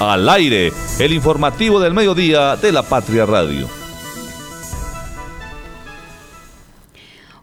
[0.00, 3.66] Al aire, el informativo del mediodía de la Patria Radio.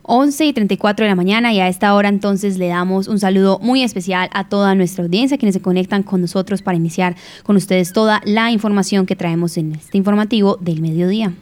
[0.03, 3.57] 11 y 34 de la mañana y a esta hora entonces le damos un saludo
[3.57, 7.91] muy especial a toda nuestra audiencia quienes se conectan con nosotros para iniciar con ustedes
[7.91, 11.33] toda la información que traemos en este informativo del mediodía.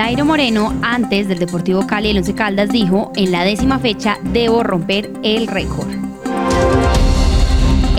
[0.00, 4.62] Dairo Moreno, antes del Deportivo Cali el Once Caldas, dijo, en la décima fecha debo
[4.62, 5.90] romper el récord.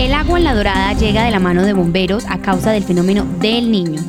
[0.00, 3.24] El agua en la dorada llega de la mano de bomberos a causa del fenómeno
[3.38, 4.00] del niño.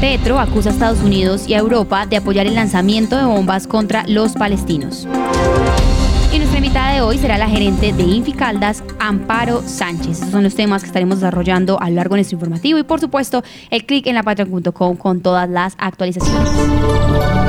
[0.00, 4.04] Petro acusa a Estados Unidos y a Europa de apoyar el lanzamiento de bombas contra
[4.06, 5.08] los palestinos.
[6.36, 10.18] Y nuestra invitada de hoy será la gerente de Inficaldas, Amparo Sánchez.
[10.18, 13.00] Esos son los temas que estaremos desarrollando a lo largo de nuestro informativo y por
[13.00, 17.45] supuesto el clic en la patria.com con todas las actualizaciones.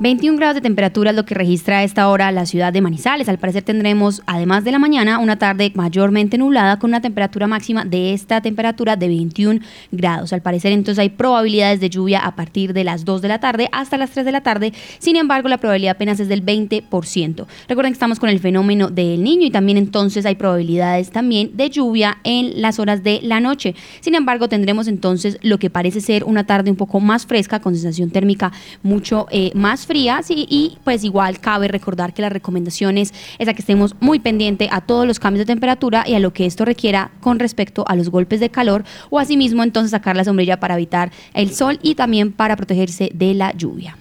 [0.00, 3.28] 21 grados de temperatura es lo que registra a esta hora la ciudad de Manizales.
[3.28, 7.84] Al parecer tendremos, además de la mañana, una tarde mayormente nublada con una temperatura máxima
[7.84, 9.58] de esta temperatura de 21
[9.90, 10.32] grados.
[10.32, 13.68] Al parecer entonces hay probabilidades de lluvia a partir de las 2 de la tarde
[13.72, 14.72] hasta las 3 de la tarde.
[15.00, 17.46] Sin embargo, la probabilidad apenas es del 20%.
[17.66, 21.70] Recuerden que estamos con el fenómeno del niño y también entonces hay probabilidades también de
[21.70, 23.74] lluvia en las horas de la noche.
[23.98, 27.74] Sin embargo, tendremos entonces lo que parece ser una tarde un poco más fresca con
[27.74, 28.52] sensación térmica
[28.84, 33.60] mucho eh, más frías y, pues igual cabe recordar que las recomendaciones es a que
[33.60, 37.10] estemos muy pendiente a todos los cambios de temperatura y a lo que esto requiera
[37.20, 41.10] con respecto a los golpes de calor o asimismo entonces sacar la sombrilla para evitar
[41.34, 43.96] el sol y también para protegerse de la lluvia.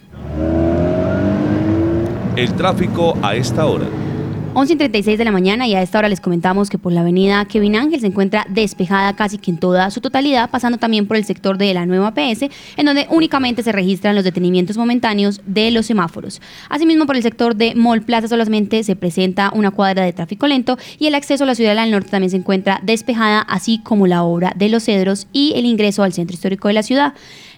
[2.35, 3.87] El tráfico a esta hora.
[4.59, 7.01] 11 y 36 de la mañana y a esta hora les comentamos que por la
[7.01, 11.15] avenida Kevin Ángel se encuentra despejada casi que en toda su totalidad, pasando también por
[11.15, 15.69] el sector de la nueva PS, en donde únicamente se registran los detenimientos momentáneos de
[15.69, 16.41] los semáforos.
[16.69, 20.79] Asimismo, por el sector de Mall Plaza solamente se presenta una cuadra de tráfico lento
[20.97, 24.23] y el acceso a la ciudad del norte también se encuentra despejada, así como la
[24.23, 27.13] obra de los cedros y el ingreso al centro histórico de la ciudad.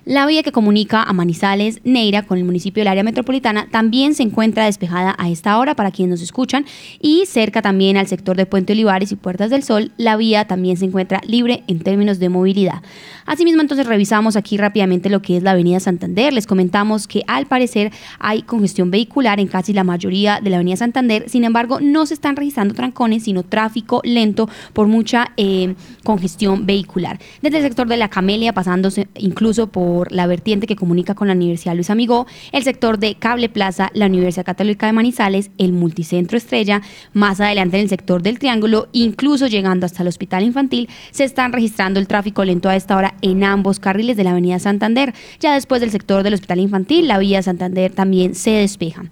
[0.05, 4.23] La vía que comunica a Manizales, Neira, con el municipio del área metropolitana, también se
[4.23, 6.65] encuentra despejada a esta hora para quienes nos escuchan
[6.99, 10.77] y cerca también al sector de Puente Olivares y Puertas del Sol, la vía también
[10.77, 12.81] se encuentra libre en términos de movilidad.
[13.25, 16.33] Asimismo, entonces revisamos aquí rápidamente lo que es la Avenida Santander.
[16.33, 20.77] Les comentamos que al parecer hay congestión vehicular en casi la mayoría de la Avenida
[20.77, 21.29] Santander.
[21.29, 27.19] Sin embargo, no se están registrando trancones, sino tráfico lento por mucha eh, congestión vehicular.
[27.41, 31.33] Desde el sector de la Camelia, pasándose incluso por la vertiente que comunica con la
[31.33, 36.37] Universidad Luis Amigó, el sector de Cable Plaza, la Universidad Católica de Manizales, el Multicentro
[36.37, 36.68] Estrella,
[37.13, 41.53] más adelante en el sector del Triángulo, incluso llegando hasta el Hospital Infantil, se están
[41.53, 45.13] registrando el tráfico lento a esta hora en ambos carriles de la Avenida Santander.
[45.39, 49.03] Ya después del sector del Hospital Infantil, la vía Santander también se despeja.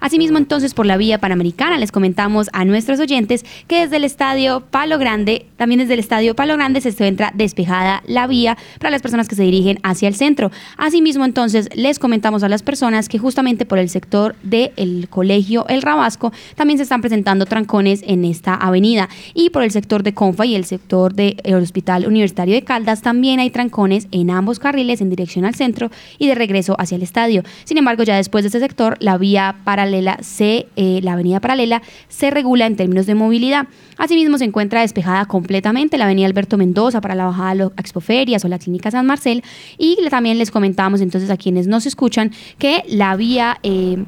[0.00, 4.60] Asimismo, entonces, por la vía panamericana, les comentamos a nuestros oyentes que desde el estadio
[4.70, 9.02] Palo Grande, también desde el estadio Palo Grande se encuentra despejada la vía para las
[9.02, 10.50] personas que se dirigen hacia el centro.
[10.76, 15.82] Asimismo, entonces, les comentamos a las personas que justamente por el sector del colegio El
[15.82, 19.08] Rabasco también se están presentando trancones en esta avenida.
[19.34, 23.40] Y por el sector de Confa y el sector del Hospital Universitario de Caldas también
[23.40, 27.42] hay trancones en ambos carriles en dirección al centro y de regreso hacia el estadio.
[27.64, 29.85] Sin embargo, ya después de este sector, la vía para
[30.20, 33.66] se, eh, la avenida paralela se regula en términos de movilidad.
[33.98, 38.44] Asimismo, se encuentra despejada completamente la avenida Alberto Mendoza para la bajada a las expoferias
[38.44, 39.42] o la clínica San Marcel.
[39.78, 43.58] Y también les comentamos entonces a quienes nos escuchan que la vía...
[43.62, 44.04] Eh,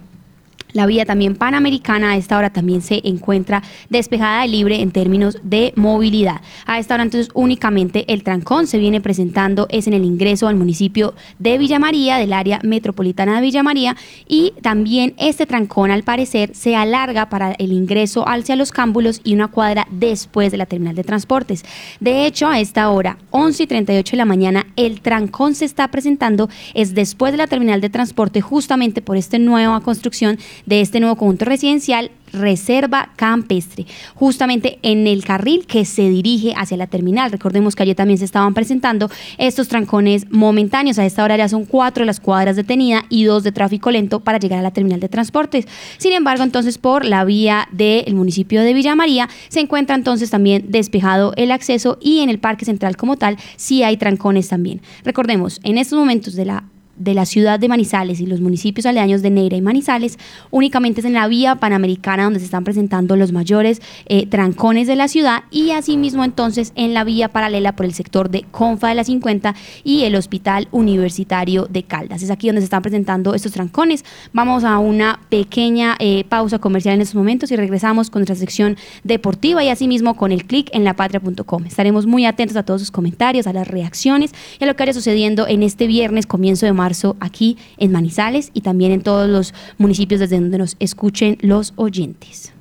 [0.72, 5.38] la vía también panamericana a esta hora también se encuentra despejada y libre en términos
[5.42, 6.40] de movilidad.
[6.66, 10.56] A esta hora entonces únicamente el trancón se viene presentando es en el ingreso al
[10.56, 13.96] municipio de Villa María, del área metropolitana de Villa María
[14.26, 19.34] y también este trancón al parecer se alarga para el ingreso hacia los cámbulos y
[19.34, 21.64] una cuadra después de la terminal de transportes.
[22.00, 25.88] De hecho, a esta hora, 11 y 38 de la mañana, el trancón se está
[25.88, 31.00] presentando es después de la terminal de transporte justamente por esta nueva construcción de este
[31.00, 37.30] nuevo conjunto residencial Reserva Campestre, justamente en el carril que se dirige hacia la terminal.
[37.30, 40.98] Recordemos que allí también se estaban presentando estos trancones momentáneos.
[40.98, 44.38] A esta hora ya son cuatro las cuadras detenidas y dos de tráfico lento para
[44.38, 45.66] llegar a la terminal de transportes.
[45.98, 50.66] Sin embargo, entonces por la vía del municipio de Villa María se encuentra entonces también
[50.68, 54.80] despejado el acceso y en el Parque Central como tal sí hay trancones también.
[55.04, 56.64] Recordemos, en estos momentos de la
[56.98, 60.18] de la ciudad de Manizales y los municipios aledaños de Neira y Manizales,
[60.50, 64.96] únicamente es en la vía panamericana donde se están presentando los mayores eh, trancones de
[64.96, 68.94] la ciudad y asimismo entonces en la vía paralela por el sector de Confa de
[68.94, 69.54] la 50
[69.84, 72.22] y el Hospital Universitario de Caldas.
[72.22, 74.04] Es aquí donde se están presentando estos trancones.
[74.32, 78.76] Vamos a una pequeña eh, pausa comercial en estos momentos y regresamos con nuestra sección
[79.04, 81.66] deportiva y asimismo con el clic en lapatria.com.
[81.66, 84.92] Estaremos muy atentos a todos sus comentarios, a las reacciones y a lo que vaya
[84.92, 86.87] sucediendo en este viernes, comienzo de marzo,
[87.20, 92.52] aquí en Manizales y también en todos los municipios desde donde nos escuchen los oyentes.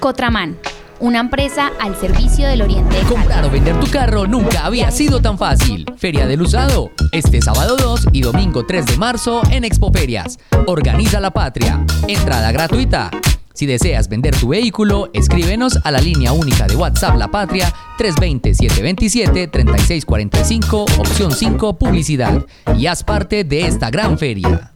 [0.00, 0.56] Cotraman
[1.00, 2.96] una empresa al servicio del Oriente.
[3.08, 5.86] Comprar o vender tu carro nunca había sido tan fácil.
[5.96, 10.38] Feria del Usado, este sábado 2 y domingo 3 de marzo en Expoferias.
[10.66, 11.84] Organiza la patria.
[12.06, 13.10] Entrada gratuita.
[13.52, 20.98] Si deseas vender tu vehículo, escríbenos a la línea única de WhatsApp La Patria 320-727-3645,
[20.98, 22.46] opción 5, publicidad.
[22.76, 24.72] Y haz parte de esta gran feria.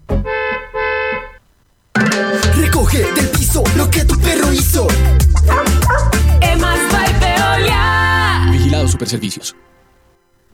[2.57, 4.87] Recoge del piso lo que tu perro hizo.
[8.51, 9.55] Vigilado Superservicios.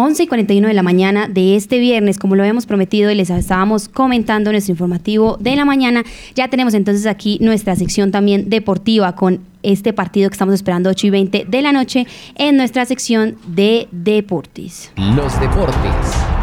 [0.00, 3.30] 11 y 41 de la mañana de este viernes, como lo habíamos prometido y les
[3.30, 6.04] estábamos comentando nuestro informativo de la mañana,
[6.36, 11.08] ya tenemos entonces aquí nuestra sección también deportiva con este partido que estamos esperando 8
[11.08, 12.06] y 20 de la noche
[12.36, 14.92] en nuestra sección de deportes.
[15.16, 16.37] Los deportes.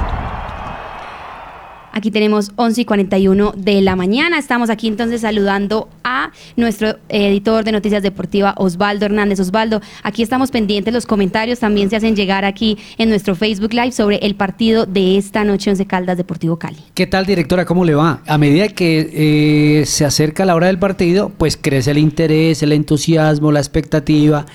[1.95, 4.37] Aquí tenemos 11 y 41 de la mañana.
[4.37, 9.39] Estamos aquí entonces saludando a nuestro editor de Noticias Deportivas, Osvaldo Hernández.
[9.39, 10.93] Osvaldo, aquí estamos pendientes.
[10.93, 15.17] Los comentarios también se hacen llegar aquí en nuestro Facebook Live sobre el partido de
[15.17, 16.79] esta noche Once Caldas Deportivo Cali.
[16.93, 17.63] ¿Qué tal, directora?
[17.63, 18.19] ¿Cómo le va?
[18.27, 22.73] A medida que eh, se acerca la hora del partido, pues crece el interés, el
[22.73, 24.45] entusiasmo, la expectativa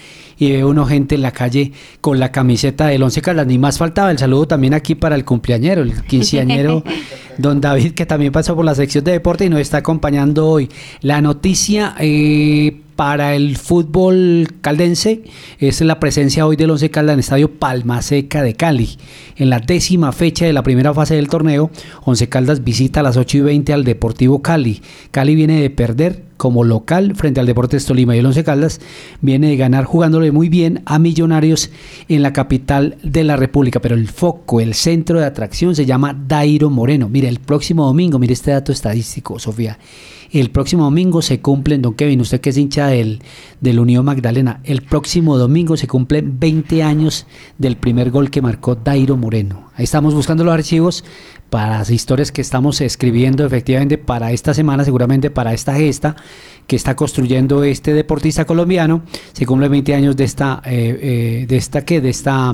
[0.40, 1.70] y ve uno gente en la calle
[2.00, 3.46] con la camiseta del Once Caldas.
[3.46, 6.82] Ni más faltaba el saludo también aquí para el cumpleañero, el quinceañero,
[7.38, 10.70] don David, que también pasó por la sección de deporte y nos está acompañando hoy.
[11.02, 15.24] La noticia eh, para el fútbol caldense
[15.58, 18.96] es la presencia hoy del Once Caldas en el estadio Palma Seca de Cali.
[19.36, 21.70] En la décima fecha de la primera fase del torneo,
[22.02, 24.80] Once Caldas visita a las 8 y 20 al Deportivo Cali.
[25.10, 28.80] Cali viene de perder como local frente al Deportes Tolima y el Once Caldas
[29.20, 31.70] viene de ganar jugándole muy bien a Millonarios
[32.08, 36.14] en la capital de la República, pero el foco, el centro de atracción se llama
[36.14, 37.10] Dairo Moreno.
[37.10, 39.78] Mire, el próximo domingo, mire este dato estadístico, Sofía.
[40.32, 43.20] El próximo domingo se cumplen, don Kevin, usted que es hincha del,
[43.60, 47.26] del Unión Magdalena, el próximo domingo se cumplen 20 años
[47.58, 49.70] del primer gol que marcó Dairo Moreno.
[49.74, 51.04] Ahí estamos buscando los archivos
[51.50, 56.16] para las historias que estamos escribiendo efectivamente para esta semana, seguramente para esta gesta
[56.66, 59.02] que está construyendo este deportista colombiano.
[59.32, 60.98] Se cumple 20 años de esta, eh,
[61.42, 62.52] eh, de esta que, de esta,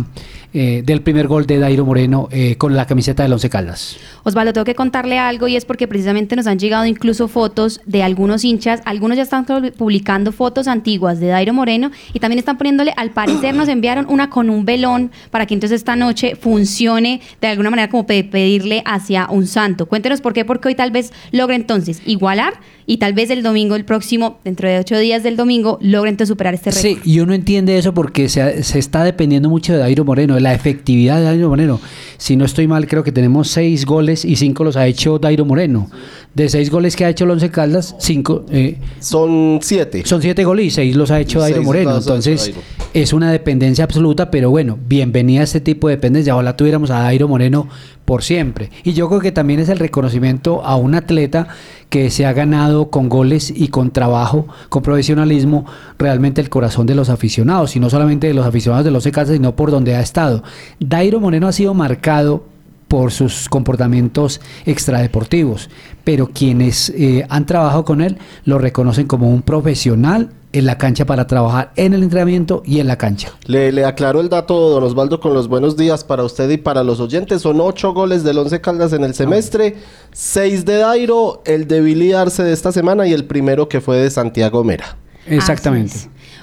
[0.54, 3.98] eh, del primer gol de Dairo Moreno eh, con la camiseta del Once Caldas.
[4.24, 8.02] Osvaldo, tengo que contarle algo y es porque precisamente nos han llegado incluso fotos de
[8.02, 8.80] algunos hinchas.
[8.86, 9.44] Algunos ya están
[9.76, 14.30] publicando fotos antiguas de Dairo Moreno y también están poniéndole, al parecer nos enviaron una
[14.30, 18.82] con un velón para que entonces esta noche funcione de alguna manera como pe- pedirle
[18.86, 19.86] hacia un santo.
[19.86, 22.54] Cuéntenos por qué, porque hoy tal vez logre entonces igualar
[22.86, 26.28] y tal vez el domingo, el próximo, dentro de ocho días del domingo, logre entonces
[26.28, 26.82] superar este récord.
[26.82, 30.40] Sí, y uno entiende eso porque se, se está dependiendo mucho de Dairo Moreno, de
[30.40, 31.80] la efectividad de Dairo Moreno.
[32.16, 35.44] Si no estoy mal, creo que tenemos seis goles y cinco los ha hecho Dairo
[35.44, 35.90] Moreno.
[36.34, 40.02] De seis goles que ha hecho el Once Caldas, cinco, eh, Son siete.
[40.04, 41.96] son siete goles y seis los ha hecho Dairo Moreno.
[41.96, 42.60] Entonces, Dairo.
[43.02, 46.34] Es una dependencia absoluta, pero bueno, bienvenida a este tipo de dependencia.
[46.34, 47.68] Ojalá tuviéramos a Dairo Moreno
[48.06, 48.70] por siempre.
[48.84, 51.48] Y yo creo que también es el reconocimiento a un atleta
[51.90, 55.66] que se ha ganado con goles y con trabajo, con profesionalismo,
[55.98, 59.34] realmente el corazón de los aficionados, y no solamente de los aficionados de los Caldas,
[59.34, 60.42] sino por donde ha estado.
[60.80, 62.44] Dairo Moreno ha sido marcado
[62.88, 65.68] por sus comportamientos extradeportivos,
[66.02, 71.04] pero quienes eh, han trabajado con él lo reconocen como un profesional en la cancha
[71.04, 73.30] para trabajar en el entrenamiento y en la cancha.
[73.46, 76.82] Le, le aclaro el dato, don Osvaldo, con los buenos días para usted y para
[76.82, 77.42] los oyentes.
[77.42, 79.76] Son ocho goles del Once Caldas en el semestre,
[80.12, 83.98] seis de Dairo, el de Billy Arce de esta semana y el primero que fue
[83.98, 84.96] de Santiago Mera.
[85.26, 85.94] Exactamente.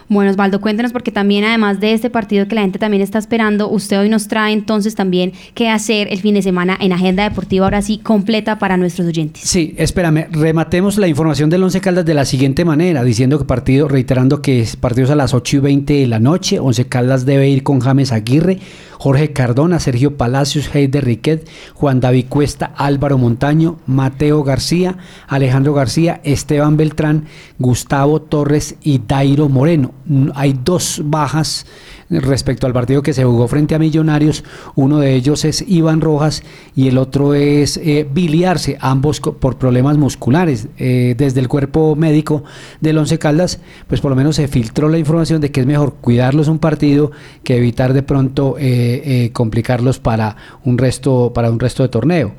[0.10, 3.70] Bueno, Osvaldo, cuéntenos porque también además de este partido que la gente también está esperando,
[3.70, 7.66] usted hoy nos trae entonces también qué hacer el fin de semana en agenda deportiva
[7.66, 9.44] ahora sí completa para nuestros oyentes.
[9.44, 13.88] Sí, espérame, rematemos la información del Once Caldas de la siguiente manera, diciendo que partido,
[13.88, 17.50] reiterando que es partidos a las 8 y 20 de la noche, Once Caldas debe
[17.50, 18.60] ir con James Aguirre,
[19.04, 26.22] Jorge Cardona, Sergio Palacios, Heider Riquet, Juan David Cuesta, Álvaro Montaño, Mateo García, Alejandro García,
[26.24, 27.26] Esteban Beltrán,
[27.60, 29.92] Gustavo Torres y Dairo Moreno.
[30.36, 31.66] Hay dos bajas
[32.10, 34.44] respecto al partido que se jugó frente a Millonarios.
[34.76, 36.44] Uno de ellos es Iván Rojas
[36.76, 40.68] y el otro es eh, Biliarse, ambos por problemas musculares.
[40.78, 42.44] Eh, desde el cuerpo médico
[42.82, 45.96] del Once Caldas, pues por lo menos se filtró la información de que es mejor
[45.96, 47.12] cuidarlos un partido
[47.44, 52.34] que evitar de pronto eh, complicarlos para un resto, para un resto de torneo.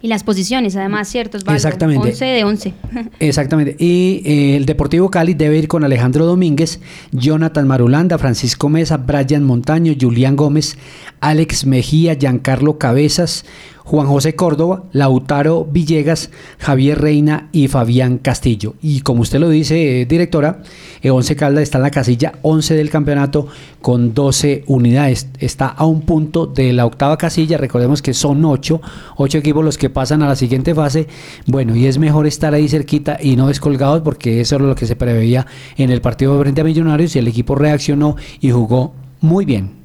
[0.00, 1.38] Y las posiciones, además, ¿cierto?
[1.38, 1.56] Osvaldo?
[1.56, 2.08] Exactamente.
[2.08, 2.74] 11 de 11.
[3.18, 3.76] Exactamente.
[3.78, 9.42] Y eh, el Deportivo Cali debe ir con Alejandro Domínguez, Jonathan Marulanda, Francisco Mesa, Brian
[9.42, 10.78] Montaño, Julián Gómez,
[11.20, 13.44] Alex Mejía, Giancarlo Cabezas,
[13.88, 16.28] Juan José Córdoba, Lautaro Villegas,
[16.58, 18.74] Javier Reina y Fabián Castillo.
[18.82, 20.60] Y como usted lo dice, eh, directora,
[21.00, 23.46] eh, Once Caldas está en la casilla 11 del campeonato
[23.80, 25.28] con 12 unidades.
[25.38, 27.56] Está a un punto de la octava casilla.
[27.56, 28.78] Recordemos que son 8,
[29.16, 31.06] 8 equipos los que pasan a la siguiente fase.
[31.46, 34.86] Bueno, y es mejor estar ahí cerquita y no descolgados porque eso es lo que
[34.86, 35.46] se preveía
[35.78, 38.92] en el partido frente a Millonarios y el equipo reaccionó y jugó
[39.22, 39.77] muy bien.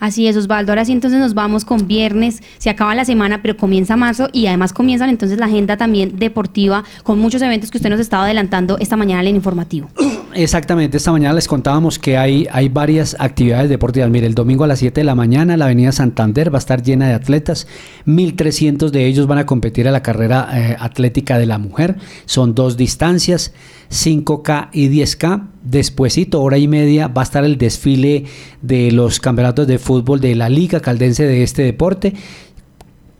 [0.00, 0.72] Así es, Osvaldo.
[0.72, 2.42] Ahora sí, entonces nos vamos con viernes.
[2.58, 6.84] Se acaba la semana, pero comienza marzo y además comienzan entonces la agenda también deportiva
[7.02, 9.88] con muchos eventos que usted nos estaba adelantando esta mañana en el informativo.
[10.34, 14.10] Exactamente, esta mañana les contábamos que hay, hay varias actividades deportivas.
[14.10, 16.82] Mire, el domingo a las 7 de la mañana la Avenida Santander va a estar
[16.82, 17.66] llena de atletas.
[18.06, 21.96] 1.300 de ellos van a competir a la carrera eh, atlética de la mujer.
[22.26, 23.52] Son dos distancias.
[23.90, 25.46] 5K y 10K.
[25.70, 28.24] Despuésito, hora y media, va a estar el desfile
[28.62, 32.14] de los campeonatos de fútbol de la Liga Caldense de este deporte.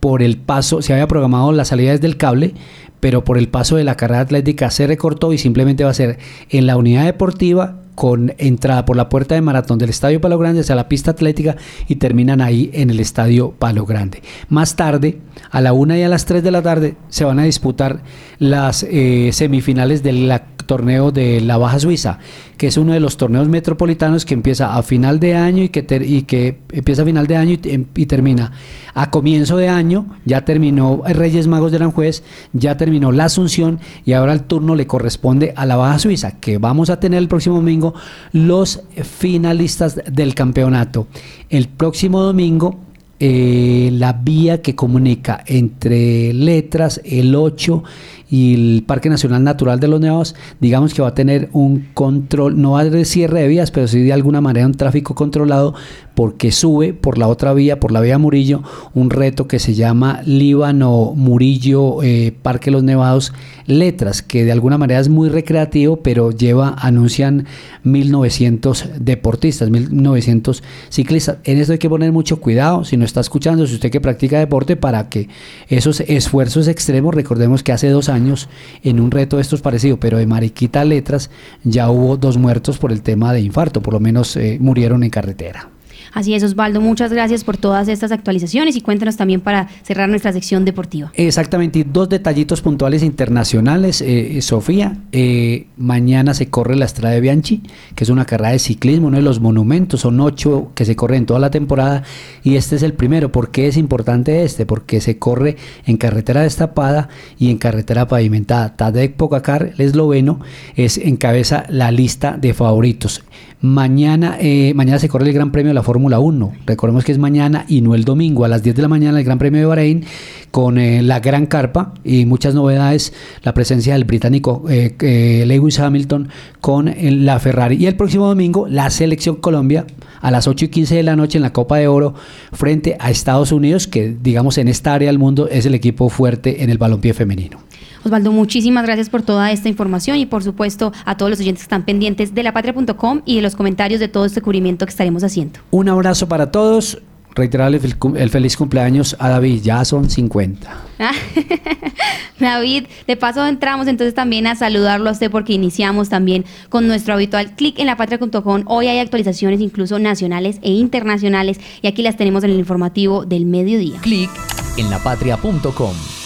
[0.00, 2.54] Por el paso, se había programado la salida desde el cable,
[3.00, 6.18] pero por el paso de la carrera atlética se recortó y simplemente va a ser
[6.48, 10.60] en la unidad deportiva con entrada por la puerta de maratón del Estadio Palo Grande
[10.60, 11.56] hacia la pista atlética
[11.88, 14.22] y terminan ahí en el Estadio Palo Grande.
[14.48, 15.18] Más tarde,
[15.50, 18.04] a la una y a las 3 de la tarde, se van a disputar
[18.38, 20.32] las eh, semifinales del
[20.66, 22.20] torneo de la Baja Suiza,
[22.58, 25.86] que es uno de los torneos metropolitanos que empieza a final de año y que,
[26.04, 28.52] y que empieza a final de año y, y, termina
[28.94, 30.06] a comienzo de año.
[30.24, 34.88] Ya terminó Reyes Magos de Aranjuez, ya terminó la Asunción y ahora el turno le
[34.88, 37.94] corresponde a la Baja Suiza, que vamos a tener el próximo domingo
[38.32, 41.06] los finalistas del campeonato.
[41.48, 42.87] El próximo domingo
[43.20, 47.82] eh, la vía que comunica entre Letras, el 8
[48.30, 52.60] y el Parque Nacional Natural de los Nevados, digamos que va a tener un control,
[52.60, 55.74] no va a haber cierre de vías, pero sí de alguna manera un tráfico controlado
[56.14, 60.20] porque sube por la otra vía, por la vía Murillo, un reto que se llama
[60.24, 63.32] Líbano Murillo eh, Parque Los Nevados
[63.66, 67.46] Letras, que de alguna manera es muy recreativo, pero lleva, anuncian
[67.84, 71.38] 1900 deportistas, 1900 ciclistas.
[71.44, 74.38] En esto hay que poner mucho cuidado, si no está escuchando, si usted que practica
[74.38, 75.28] deporte, para que
[75.68, 78.48] esos esfuerzos extremos, recordemos que hace dos años
[78.84, 81.30] en un reto de estos parecido, pero de Mariquita Letras,
[81.64, 85.10] ya hubo dos muertos por el tema de infarto, por lo menos eh, murieron en
[85.10, 85.70] carretera.
[86.12, 90.32] Así es, Osvaldo, muchas gracias por todas estas actualizaciones y cuéntanos también para cerrar nuestra
[90.32, 91.12] sección deportiva.
[91.14, 94.96] Exactamente, dos detallitos puntuales internacionales, eh, Sofía.
[95.12, 97.62] Eh, mañana se corre la Estrada de Bianchi,
[97.94, 101.26] que es una carrera de ciclismo, uno de los monumentos, son ocho que se corren
[101.26, 102.02] toda la temporada
[102.42, 103.32] y este es el primero.
[103.32, 104.66] ¿Por qué es importante este?
[104.66, 108.76] Porque se corre en carretera destapada y en carretera pavimentada.
[108.76, 110.40] Tadej Pogacar, el esloveno,
[110.76, 113.24] es encabeza la lista de favoritos.
[113.60, 116.52] Mañana, eh, mañana se corre el Gran Premio de la Fórmula 1.
[116.64, 118.44] Recordemos que es mañana y no el domingo.
[118.44, 120.04] A las 10 de la mañana el Gran Premio de Bahrein
[120.52, 123.12] con eh, la gran carpa y muchas novedades.
[123.42, 126.28] La presencia del británico eh, Lewis Hamilton
[126.60, 127.74] con la Ferrari.
[127.76, 129.86] Y el próximo domingo la selección Colombia
[130.20, 132.14] a las 8 y 15 de la noche en la Copa de Oro
[132.52, 136.62] frente a Estados Unidos, que digamos en esta área del mundo es el equipo fuerte
[136.62, 137.67] en el balompié femenino.
[138.04, 141.64] Osvaldo, muchísimas gracias por toda esta información y por supuesto a todos los oyentes que
[141.64, 145.60] están pendientes de lapatria.com y de los comentarios de todo este cubrimiento que estaremos haciendo.
[145.70, 146.98] Un abrazo para todos.
[147.34, 147.80] Reiterarle
[148.16, 150.76] el, feliz cumpleaños a David, ya son 50.
[152.40, 157.14] David, de paso entramos entonces también a saludarlo a usted porque iniciamos también con nuestro
[157.14, 158.64] habitual clic en lapatria.com.
[158.66, 163.46] Hoy hay actualizaciones incluso nacionales e internacionales y aquí las tenemos en el informativo del
[163.46, 164.00] mediodía.
[164.00, 164.30] Clic
[164.76, 166.17] en lapatria.com.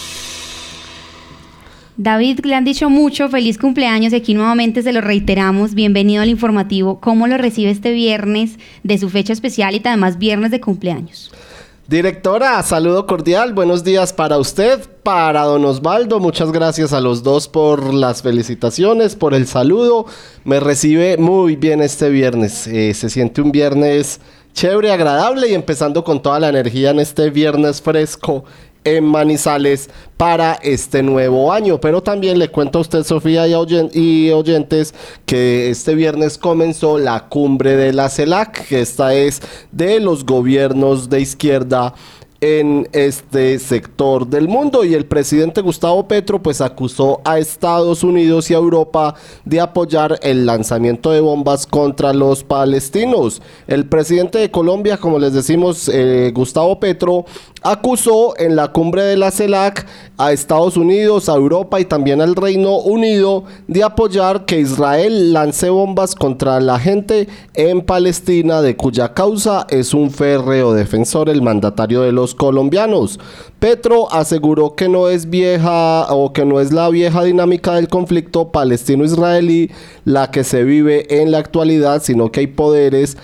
[1.97, 5.75] David, le han dicho mucho, feliz cumpleaños y aquí nuevamente se lo reiteramos.
[5.75, 6.99] Bienvenido al informativo.
[6.99, 11.31] ¿Cómo lo recibe este viernes de su fecha especial y además viernes de cumpleaños?
[11.87, 17.49] Directora, saludo cordial, buenos días para usted, para don Osvaldo, muchas gracias a los dos
[17.49, 20.05] por las felicitaciones, por el saludo,
[20.45, 24.21] me recibe muy bien este viernes, eh, se siente un viernes
[24.53, 28.45] chévere, agradable y empezando con toda la energía en este viernes fresco
[28.83, 31.79] en Manizales para este nuevo año.
[31.79, 34.93] Pero también le cuento a usted, Sofía y, oyentes,
[35.25, 41.09] que este viernes comenzó la cumbre de la CELAC, que esta es de los gobiernos
[41.09, 41.93] de izquierda
[42.43, 48.51] en este sector del mundo y el presidente Gustavo Petro pues acusó a Estados Unidos
[48.51, 53.41] y a Europa de apoyar el lanzamiento de bombas contra los palestinos.
[53.65, 57.23] El presidente de Colombia, como les decimos, eh, Gustavo Petro,
[57.63, 59.85] acusó en la cumbre de la CELAC
[60.17, 65.69] a Estados Unidos, a Europa y también al Reino Unido de apoyar que Israel lance
[65.69, 72.01] bombas contra la gente en Palestina, de cuya causa es un férreo defensor el mandatario
[72.01, 73.19] de los colombianos.
[73.59, 78.51] Petro aseguró que no es vieja o que no es la vieja dinámica del conflicto
[78.51, 79.71] palestino-israelí
[80.03, 83.17] la que se vive en la actualidad, sino que hay poderes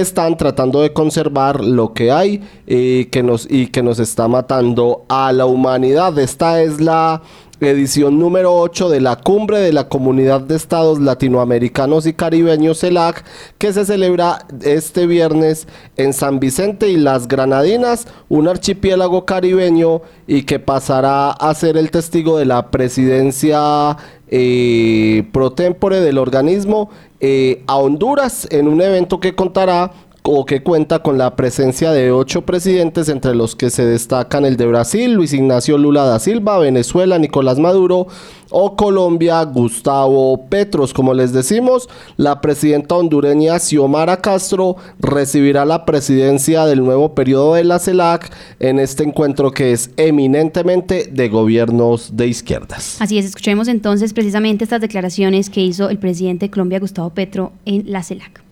[0.00, 5.04] están tratando de conservar lo que hay y que nos, y que nos está matando
[5.08, 6.18] a la humanidad.
[6.18, 7.22] Esta es la
[7.60, 13.24] edición número 8 de la Cumbre de la Comunidad de Estados Latinoamericanos y Caribeños CELAC,
[13.58, 20.42] que se celebra este viernes en San Vicente y las Granadinas, un archipiélago caribeño y
[20.42, 23.96] que pasará a ser el testigo de la presidencia
[24.28, 29.92] eh, pro tempore del organismo eh, a Honduras en un evento que contará
[30.26, 34.56] o que cuenta con la presencia de ocho presidentes, entre los que se destacan el
[34.56, 38.06] de Brasil, Luis Ignacio Lula da Silva, Venezuela, Nicolás Maduro,
[38.48, 40.94] o Colombia, Gustavo Petros.
[40.94, 47.64] Como les decimos, la presidenta hondureña Xiomara Castro recibirá la presidencia del nuevo periodo de
[47.64, 52.96] la CELAC en este encuentro que es eminentemente de gobiernos de izquierdas.
[52.98, 57.52] Así es, escuchemos entonces precisamente estas declaraciones que hizo el presidente de Colombia, Gustavo Petro,
[57.66, 58.43] en la CELAC.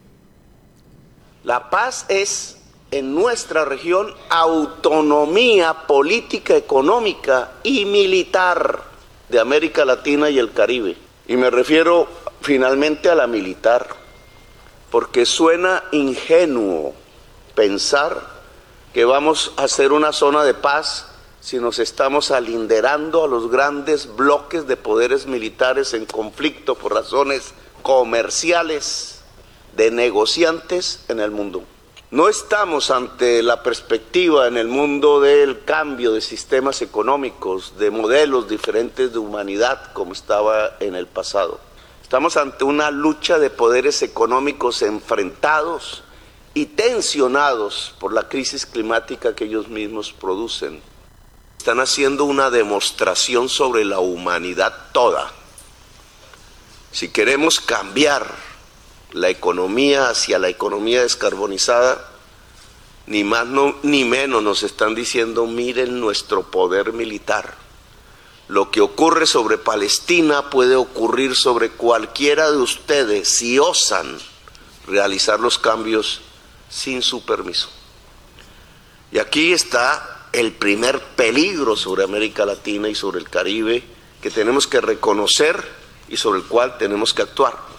[1.44, 2.56] La paz es
[2.92, 8.82] en nuestra región autonomía política, económica y militar
[9.28, 10.96] de América Latina y el Caribe.
[11.26, 12.06] Y me refiero
[12.42, 13.88] finalmente a la militar,
[14.90, 16.94] porque suena ingenuo
[17.56, 18.20] pensar
[18.94, 21.08] que vamos a hacer una zona de paz
[21.40, 27.52] si nos estamos alinderando a los grandes bloques de poderes militares en conflicto por razones
[27.82, 29.11] comerciales
[29.76, 31.64] de negociantes en el mundo.
[32.12, 38.50] No estamos ante la perspectiva en el mundo del cambio de sistemas económicos, de modelos
[38.50, 41.58] diferentes de humanidad como estaba en el pasado.
[42.02, 46.02] Estamos ante una lucha de poderes económicos enfrentados
[46.52, 50.82] y tensionados por la crisis climática que ellos mismos producen.
[51.56, 55.32] Están haciendo una demostración sobre la humanidad toda.
[56.90, 58.51] Si queremos cambiar
[59.12, 62.08] la economía hacia la economía descarbonizada,
[63.06, 63.46] ni más
[63.82, 67.56] ni menos nos están diciendo, miren nuestro poder militar.
[68.48, 74.18] Lo que ocurre sobre Palestina puede ocurrir sobre cualquiera de ustedes si osan
[74.86, 76.20] realizar los cambios
[76.68, 77.68] sin su permiso.
[79.10, 83.82] Y aquí está el primer peligro sobre América Latina y sobre el Caribe
[84.22, 85.62] que tenemos que reconocer
[86.08, 87.71] y sobre el cual tenemos que actuar.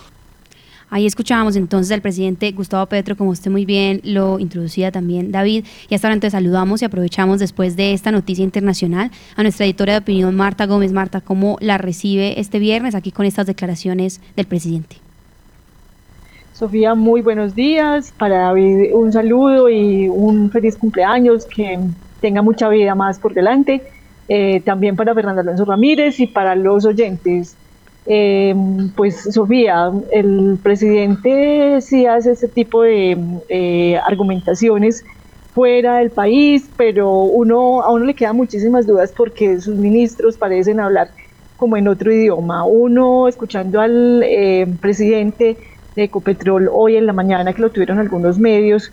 [0.94, 5.66] Ahí escuchábamos entonces al presidente Gustavo Petro, como usted muy bien lo introducía también David.
[5.90, 9.94] Y hasta ahora entonces saludamos y aprovechamos después de esta noticia internacional a nuestra editora
[9.94, 10.94] de opinión Marta Gómez.
[10.94, 14.98] Marta, ¿cómo la recibe este viernes aquí con estas declaraciones del presidente?
[16.54, 18.14] Sofía, muy buenos días.
[18.16, 21.80] Para David un saludo y un feliz cumpleaños, que
[22.22, 23.82] tenga mucha vida más por delante.
[24.30, 27.58] Eh, también para Fernando Alonso Ramírez y para los oyentes.
[28.06, 28.54] Eh,
[28.98, 33.18] pues Sofía, el presidente sí hace ese tipo de
[33.50, 35.04] eh, argumentaciones
[35.54, 40.80] fuera del país, pero uno a uno le quedan muchísimas dudas porque sus ministros parecen
[40.80, 41.12] hablar
[41.56, 42.66] como en otro idioma.
[42.66, 45.60] Uno escuchando al eh, presidente
[45.96, 48.92] de Ecopetrol hoy en la mañana que lo tuvieron algunos medios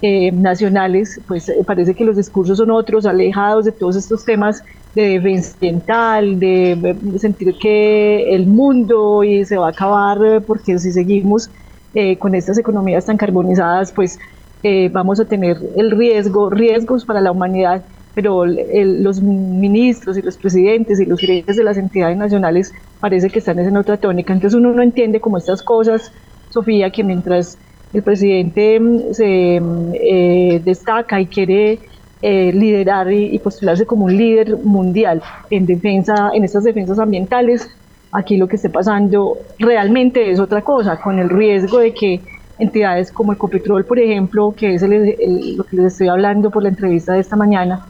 [0.00, 4.62] eh, nacionales, pues parece que los discursos son otros, alejados de todos estos temas
[4.94, 10.78] de defensa ambiental, de, sentir que el mundo y se va a acabar eh, porque
[10.78, 11.50] si seguimos
[11.94, 14.18] eh, con estas economías tan carbonizadas, pues
[14.62, 17.82] eh, vamos a tener el riesgo, riesgos para la humanidad
[18.14, 23.38] pero los ministros y los presidentes y los gerentes de las entidades nacionales parece que
[23.38, 24.32] están en otra tónica.
[24.32, 26.10] Entonces uno no entiende como estas cosas,
[26.50, 27.56] Sofía, que mientras
[27.92, 31.78] el presidente mm, se mm, eh, destaca y quiere
[32.20, 37.70] eh, liderar y, postularse como un líder mundial en defensa, en estas defensas ambientales,
[38.10, 42.20] aquí lo que esté pasando realmente es otra cosa, con el riesgo de que
[42.58, 47.12] entidades como Ecopetrol, por ejemplo, que es lo que les estoy hablando por la entrevista
[47.12, 47.86] de esta mañana,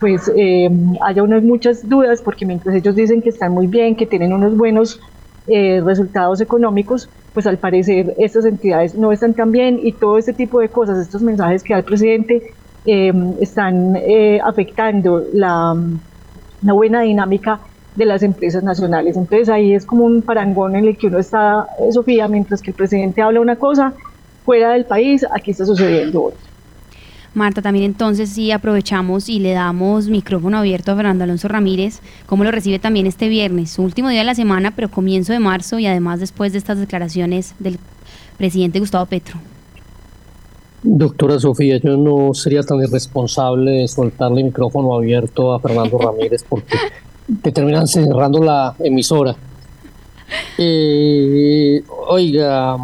[0.00, 0.70] pues eh,
[1.02, 4.56] haya unas muchas dudas, porque mientras ellos dicen que están muy bien, que tienen unos
[4.56, 5.00] buenos
[5.46, 10.32] eh, resultados económicos, pues al parecer estas entidades no están tan bien y todo este
[10.32, 12.54] tipo de cosas, estos mensajes que da el presidente,
[12.88, 15.74] Em, están eh, afectando la,
[16.62, 17.58] buena dinámica
[17.96, 19.16] de las empresas nacionales.
[19.16, 22.70] Entonces ahí es como un parangón en el que uno está, eh, Sofía, mientras que
[22.70, 23.92] el presidente habla una cosa,
[24.44, 26.45] fuera del país, aquí está sucediendo otra.
[27.36, 32.44] Marta, también entonces sí aprovechamos y le damos micrófono abierto a Fernando Alonso Ramírez, cómo
[32.44, 35.78] lo recibe también este viernes, su último día de la semana, pero comienzo de marzo
[35.78, 37.78] y además después de estas declaraciones del
[38.38, 39.38] presidente Gustavo Petro.
[40.82, 46.76] Doctora Sofía, yo no sería tan irresponsable de soltarle micrófono abierto a Fernando Ramírez porque
[47.42, 49.36] te terminan cerrando la emisora.
[50.56, 52.76] Eh, oiga,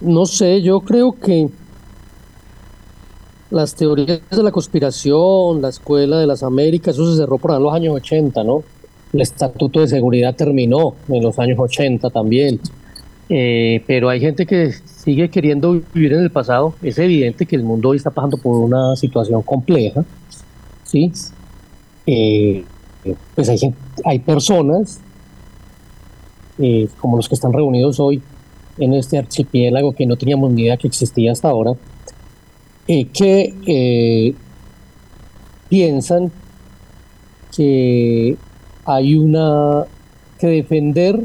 [0.00, 1.48] no sé, yo creo que
[3.50, 7.72] las teorías de la conspiración, la Escuela de las Américas, eso se cerró por los
[7.72, 8.62] años 80, ¿no?
[9.12, 12.60] El Estatuto de Seguridad terminó en los años 80 también.
[13.28, 16.74] Eh, pero hay gente que sigue queriendo vivir en el pasado.
[16.82, 20.04] Es evidente que el mundo hoy está pasando por una situación compleja.
[20.84, 21.12] ¿sí?
[22.06, 22.64] Eh,
[23.34, 23.58] pues hay,
[24.04, 25.00] hay personas
[26.58, 28.22] eh, como los que están reunidos hoy
[28.78, 31.72] en este archipiélago que no teníamos ni idea que existía hasta ahora,
[32.86, 34.34] que
[35.68, 36.30] piensan
[37.56, 38.36] que
[38.84, 39.84] hay una
[40.38, 41.20] que defender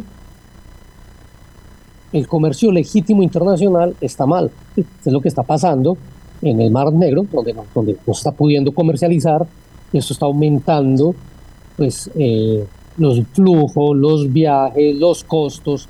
[2.12, 4.50] el comercio legítimo internacional está mal.
[4.76, 5.98] Es lo que está pasando
[6.42, 9.46] en el Mar Negro, donde no, donde no está pudiendo comercializar,
[9.92, 11.14] y esto está aumentando
[11.76, 12.66] pues, eh,
[12.98, 15.88] los flujos, los viajes, los costos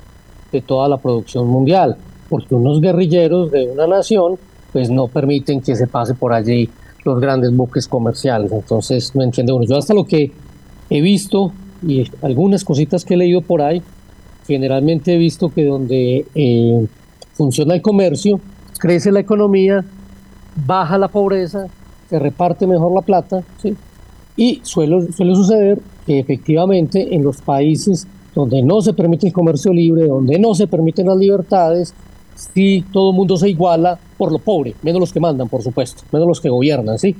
[0.52, 1.96] de toda la producción mundial,
[2.28, 4.38] porque unos guerrilleros de una nación
[4.72, 6.68] pues no permiten que se pase por allí
[7.04, 8.52] los grandes buques comerciales.
[8.52, 9.64] Entonces, no entiende uno.
[9.64, 10.32] Yo hasta lo que
[10.88, 11.52] he visto
[11.86, 13.82] y algunas cositas que he leído por ahí,
[14.46, 16.86] generalmente he visto que donde eh,
[17.32, 18.40] funciona el comercio,
[18.78, 19.84] crece la economía,
[20.66, 21.66] baja la pobreza,
[22.08, 23.42] se reparte mejor la plata,
[24.36, 29.72] y suele, suele suceder que efectivamente en los países donde no se permite el comercio
[29.72, 31.94] libre, donde no se permiten las libertades,
[32.34, 36.02] sí todo el mundo se iguala por lo pobre, menos los que mandan, por supuesto,
[36.12, 37.16] menos los que gobiernan, ¿sí?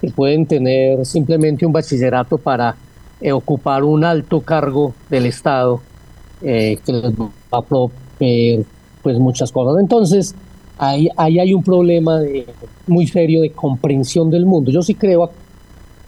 [0.00, 2.74] que pueden tener simplemente un bachillerato para
[3.20, 5.78] eh, ocupar un alto cargo del Estado
[6.40, 8.64] eh, que les va a proponer
[9.02, 9.78] pues muchas cosas.
[9.78, 10.34] Entonces,
[10.78, 12.46] ahí, ahí hay un problema de,
[12.86, 14.70] muy serio de comprensión del mundo.
[14.70, 15.30] Yo sí creo,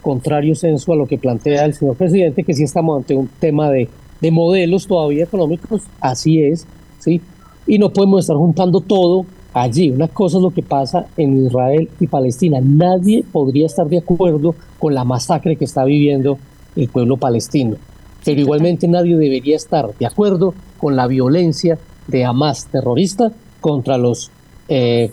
[0.00, 3.68] contrario censo a lo que plantea el señor presidente, que sí estamos ante un tema
[3.68, 3.90] de,
[4.22, 6.66] de modelos todavía económicos, así es,
[6.98, 7.20] ¿sí?
[7.66, 9.90] Y no podemos estar juntando todo allí.
[9.90, 12.58] Una cosa es lo que pasa en Israel y Palestina.
[12.62, 16.38] Nadie podría estar de acuerdo con la masacre que está viviendo
[16.76, 17.76] el pueblo palestino
[18.24, 24.30] pero igualmente nadie debería estar de acuerdo con la violencia de Hamas terrorista contra los
[24.68, 25.10] eh,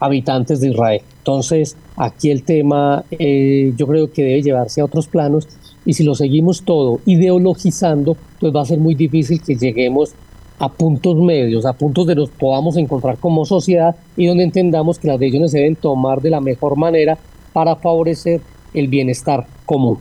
[0.00, 1.02] habitantes de Israel.
[1.18, 5.48] Entonces, aquí el tema eh, yo creo que debe llevarse a otros planos
[5.84, 10.14] y si lo seguimos todo ideologizando, pues va a ser muy difícil que lleguemos
[10.58, 15.08] a puntos medios, a puntos de los podamos encontrar como sociedad y donde entendamos que
[15.08, 17.18] las decisiones se deben tomar de la mejor manera
[17.52, 18.40] para favorecer
[18.74, 19.98] el bienestar común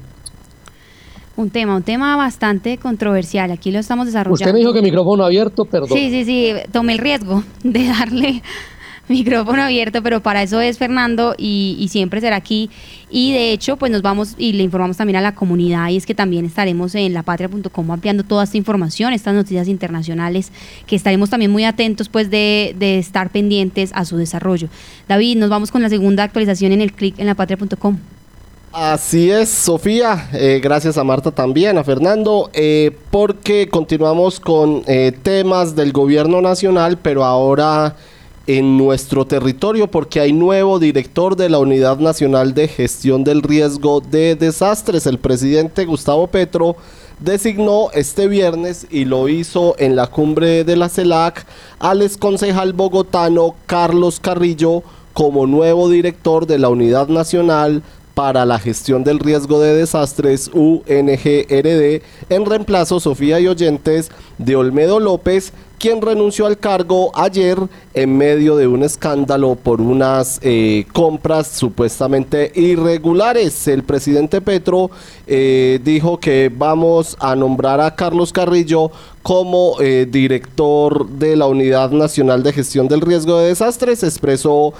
[1.37, 3.51] un tema, un tema bastante controversial.
[3.51, 4.33] Aquí lo estamos desarrollando.
[4.35, 5.97] Usted me dijo que micrófono abierto, perdón.
[5.97, 8.41] Sí, sí, sí, tomé el riesgo de darle
[9.09, 12.69] micrófono abierto, pero para eso es Fernando y, siempre será aquí.
[13.09, 16.05] Y de hecho, pues nos vamos y le informamos también a la comunidad y es
[16.05, 20.51] que también estaremos en lapatria.com ampliando toda esta información, estas noticias internacionales,
[20.87, 24.67] que estaremos también muy atentos pues de, de estar pendientes a su desarrollo.
[25.07, 27.97] David, nos vamos con la segunda actualización en el clic en lapatria.com.
[28.77, 30.27] Así es, Sofía.
[30.33, 36.41] Eh, gracias a Marta también, a Fernando, eh, porque continuamos con eh, temas del gobierno
[36.41, 37.95] nacional, pero ahora
[38.47, 44.01] en nuestro territorio, porque hay nuevo director de la Unidad Nacional de Gestión del Riesgo
[44.01, 45.07] de Desastres.
[45.07, 46.75] El presidente Gustavo Petro
[47.19, 51.45] designó este viernes y lo hizo en la cumbre de la CELAC
[51.79, 57.83] al exconcejal bogotano Carlos Carrillo como nuevo director de la Unidad Nacional
[58.15, 64.99] para la gestión del riesgo de desastres UNGRD en reemplazo Sofía y oyentes de Olmedo
[64.99, 67.57] López quien renunció al cargo ayer
[67.93, 73.67] en medio de un escándalo por unas eh, compras supuestamente irregulares.
[73.67, 74.91] El presidente Petro
[75.27, 81.89] eh, dijo que vamos a nombrar a Carlos Carrillo como eh, director de la Unidad
[81.91, 84.03] Nacional de Gestión del Riesgo de Desastres.
[84.03, 84.73] Expresó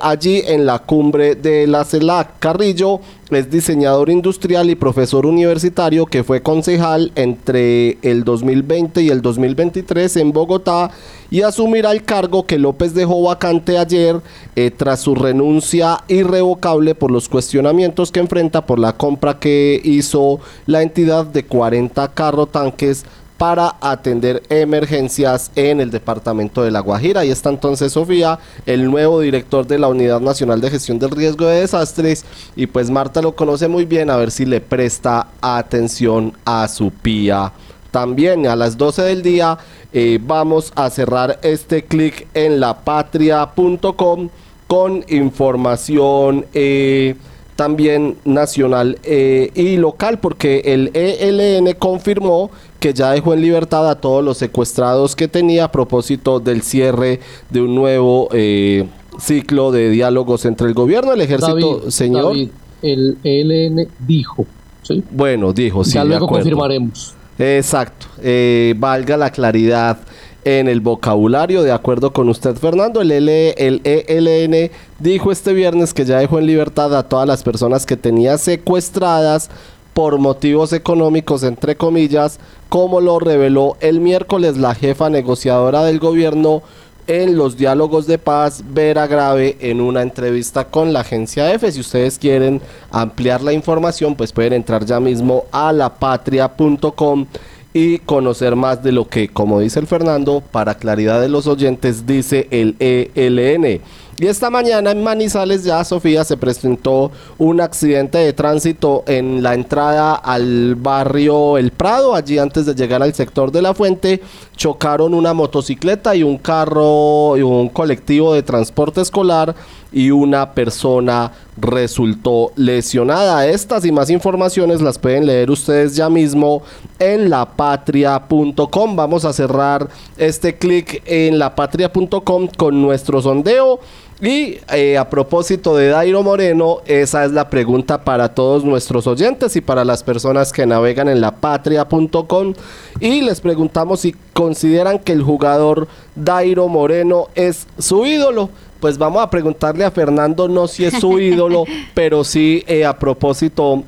[0.00, 2.38] allí en la cumbre de la CELAC.
[2.38, 3.00] Carrillo
[3.38, 10.16] es diseñador industrial y profesor universitario que fue concejal entre el 2020 y el 2023
[10.16, 10.90] en Bogotá
[11.30, 14.20] y asumirá el cargo que López dejó vacante ayer
[14.56, 20.40] eh, tras su renuncia irrevocable por los cuestionamientos que enfrenta por la compra que hizo
[20.66, 23.04] la entidad de 40 carro tanques
[23.40, 27.24] para atender emergencias en el departamento de La Guajira.
[27.24, 31.46] Y está entonces Sofía, el nuevo director de la Unidad Nacional de Gestión del Riesgo
[31.46, 32.26] de Desastres.
[32.54, 36.90] Y pues Marta lo conoce muy bien, a ver si le presta atención a su
[36.90, 37.50] pía.
[37.90, 39.56] También a las 12 del día
[39.90, 44.28] eh, vamos a cerrar este clic en lapatria.com
[44.66, 46.44] con información.
[46.52, 47.16] Eh,
[47.60, 53.96] también nacional eh, y local, porque el ELN confirmó que ya dejó en libertad a
[53.96, 57.20] todos los secuestrados que tenía a propósito del cierre
[57.50, 58.86] de un nuevo eh,
[59.20, 61.90] ciclo de diálogos entre el gobierno y el ejército.
[61.90, 62.34] señor.
[62.80, 64.46] el ELN dijo.
[64.80, 65.04] ¿sí?
[65.10, 65.92] Bueno, dijo, sí.
[65.92, 67.14] Ya luego confirmaremos.
[67.38, 68.06] Exacto.
[68.22, 69.98] Eh, valga la claridad
[70.44, 71.62] en el vocabulario.
[71.62, 76.46] De acuerdo con usted, Fernando, el, el ELN dijo este viernes que ya dejó en
[76.46, 79.50] libertad a todas las personas que tenía secuestradas
[79.94, 86.62] por motivos económicos, entre comillas, como lo reveló el miércoles la jefa negociadora del gobierno
[87.06, 91.72] en los diálogos de paz, Vera Grave, en una entrevista con la agencia EFE.
[91.72, 92.60] Si ustedes quieren
[92.92, 97.26] ampliar la información, pues pueden entrar ya mismo a lapatria.com
[97.72, 102.06] y conocer más de lo que, como dice el Fernando, para claridad de los oyentes,
[102.06, 103.80] dice el ELN.
[104.20, 109.54] Y esta mañana en Manizales ya, Sofía, se presentó un accidente de tránsito en la
[109.54, 112.14] entrada al barrio El Prado.
[112.14, 114.20] Allí antes de llegar al sector de la fuente,
[114.54, 119.54] chocaron una motocicleta y un carro y un colectivo de transporte escolar
[119.92, 123.46] y una persona resultó lesionada.
[123.46, 126.62] Estas y más informaciones las pueden leer ustedes ya mismo
[126.98, 128.96] en lapatria.com.
[128.96, 133.80] Vamos a cerrar este clic en lapatria.com con nuestro sondeo.
[134.22, 139.56] Y eh, a propósito de Dairo Moreno, esa es la pregunta para todos nuestros oyentes
[139.56, 142.52] y para las personas que navegan en lapatria.com.
[143.00, 148.50] Y les preguntamos si consideran que el jugador Dairo Moreno es su ídolo
[148.80, 151.64] pues vamos a preguntarle a Fernando no si es su ídolo,
[151.94, 153.84] pero sí eh, a propósito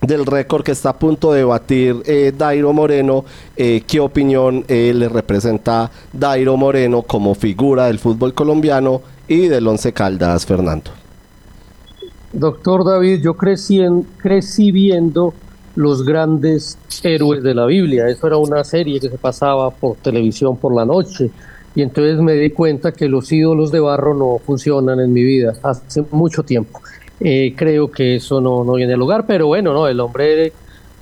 [0.00, 3.24] del récord que está a punto de batir eh, Dairo Moreno,
[3.56, 9.92] eh, qué opinión le representa Dairo Moreno como figura del fútbol colombiano y del Once
[9.92, 10.90] Caldas, Fernando.
[12.32, 15.34] Doctor David, yo crecí, en, crecí viendo
[15.74, 18.08] los grandes héroes de la Biblia.
[18.08, 21.30] Eso era una serie que se pasaba por televisión por la noche.
[21.74, 25.54] Y entonces me di cuenta que los ídolos de barro no funcionan en mi vida
[25.62, 26.80] hace mucho tiempo.
[27.20, 30.52] Eh, creo que eso no, no viene al lugar, pero bueno, no, el hombre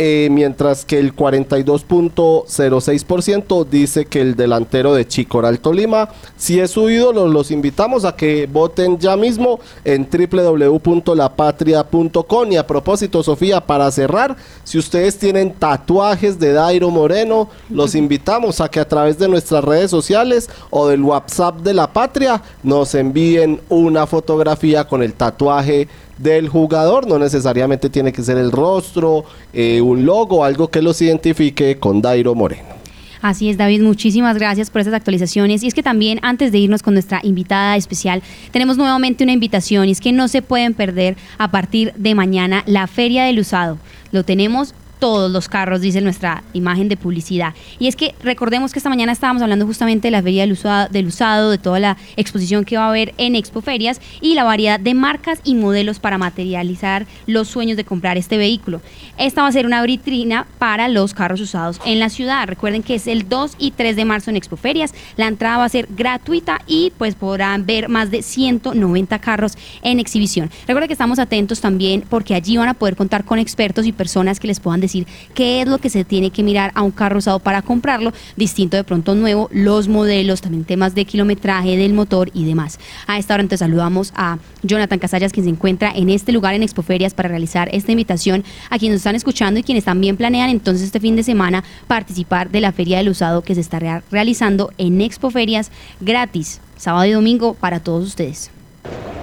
[0.04, 6.90] eh, mientras que el 42.06% dice que el delantero de Chicoral Tolima si es su
[6.90, 7.28] ídolo.
[7.28, 12.52] Los invitamos a que voten ya mismo en www.lapatria.com.
[12.52, 18.60] Y a propósito, Sofía, para cerrar, si ustedes tienen tatuajes de Dairo Moreno, los invitamos
[18.60, 22.96] a que a través de nuestras redes sociales o del WhatsApp de la Patria nos
[22.96, 25.88] envíen una fotografía con el tatuaje
[26.22, 31.02] del jugador, no necesariamente tiene que ser el rostro, eh, un logo, algo que los
[31.02, 32.82] identifique con Dairo Moreno.
[33.22, 35.62] Así es, David, muchísimas gracias por esas actualizaciones.
[35.62, 39.88] Y es que también antes de irnos con nuestra invitada especial, tenemos nuevamente una invitación
[39.88, 43.78] y es que no se pueden perder a partir de mañana la Feria del Usado.
[44.12, 47.56] Lo tenemos todos los carros, dice nuestra imagen de publicidad.
[47.80, 50.90] Y es que recordemos que esta mañana estábamos hablando justamente de la feria del usado,
[50.92, 54.44] del usado, de toda la exposición que va a haber en Expo Ferias y la
[54.44, 58.80] variedad de marcas y modelos para materializar los sueños de comprar este vehículo.
[59.18, 62.46] Esta va a ser una vitrina para los carros usados en la ciudad.
[62.46, 64.94] Recuerden que es el 2 y 3 de marzo en Expo Ferias.
[65.18, 70.00] La entrada va a ser gratuita y pues podrán ver más de 190 carros en
[70.00, 70.52] exhibición.
[70.68, 74.40] Recuerden que estamos atentos también porque allí van a poder contar con expertos y personas
[74.40, 74.91] que les puedan decir
[75.34, 78.78] qué es lo que se tiene que mirar a un carro usado para comprarlo, distinto
[78.78, 82.80] de pronto nuevo, los modelos, también temas de kilometraje del motor y demás.
[83.08, 86.64] A esta hora entonces saludamos a Jonathan Casallas, quien se encuentra en este lugar en
[86.64, 90.86] Expoferias para realizar esta invitación a quienes nos están escuchando y quienes también planean entonces
[90.86, 95.02] este fin de semana participar de la Feria del Usado que se está realizando en
[95.02, 98.52] Expoferias gratis, sábado y domingo para todos ustedes.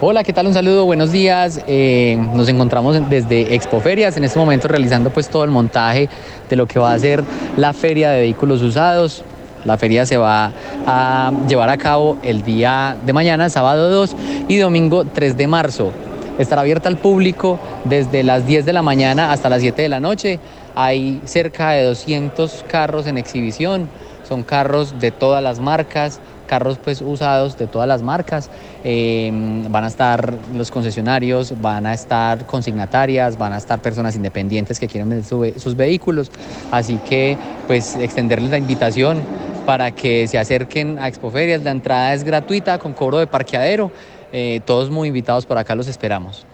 [0.01, 0.47] Hola, ¿qué tal?
[0.47, 1.61] Un saludo, buenos días.
[1.67, 6.09] Eh, nos encontramos desde Expoferias, en este momento realizando pues todo el montaje
[6.49, 7.25] de lo que va a ser
[7.57, 9.25] la feria de vehículos usados.
[9.65, 10.53] La feria se va
[10.87, 14.15] a llevar a cabo el día de mañana, sábado 2
[14.47, 15.91] y domingo 3 de marzo.
[16.39, 19.99] Estará abierta al público desde las 10 de la mañana hasta las 7 de la
[19.99, 20.39] noche.
[20.77, 23.89] Hay cerca de 200 carros en exhibición.
[24.29, 28.51] Son carros de todas las marcas, carros pues usados de todas las marcas.
[28.83, 29.31] Eh,
[29.71, 34.89] van a estar los concesionarios, van a estar consignatarias, van a estar personas independientes que
[34.89, 36.33] quieren vender sus vehículos.
[36.73, 39.23] Así que pues extenderles la invitación
[39.65, 41.63] para que se acerquen a Expoferias.
[41.63, 43.93] La entrada es gratuita con cobro de parqueadero.
[44.33, 46.47] Eh, todos muy invitados por acá, los esperamos.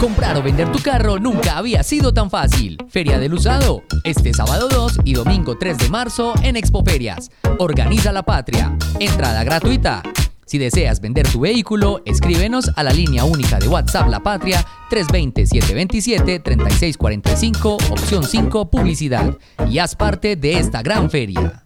[0.00, 2.78] Comprar o vender tu carro nunca había sido tan fácil.
[2.88, 7.32] Feria del Usado, este sábado 2 y domingo 3 de marzo en Expoferias.
[7.58, 8.76] Organiza la patria.
[9.00, 10.04] Entrada gratuita.
[10.46, 17.90] Si deseas vender tu vehículo, escríbenos a la línea única de WhatsApp La Patria 320-727-3645,
[17.90, 19.36] opción 5, publicidad.
[19.68, 21.64] Y haz parte de esta gran feria.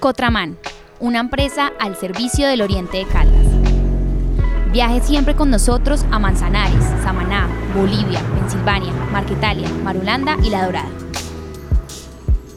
[0.00, 0.58] Cotraman,
[1.00, 3.45] una empresa al servicio del Oriente de Caldas.
[4.72, 10.90] Viaje siempre con nosotros a Manzanares, Samaná, Bolivia, Pensilvania, Marquetalia, Marulanda y La Dorada.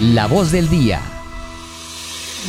[0.00, 1.00] La voz del día.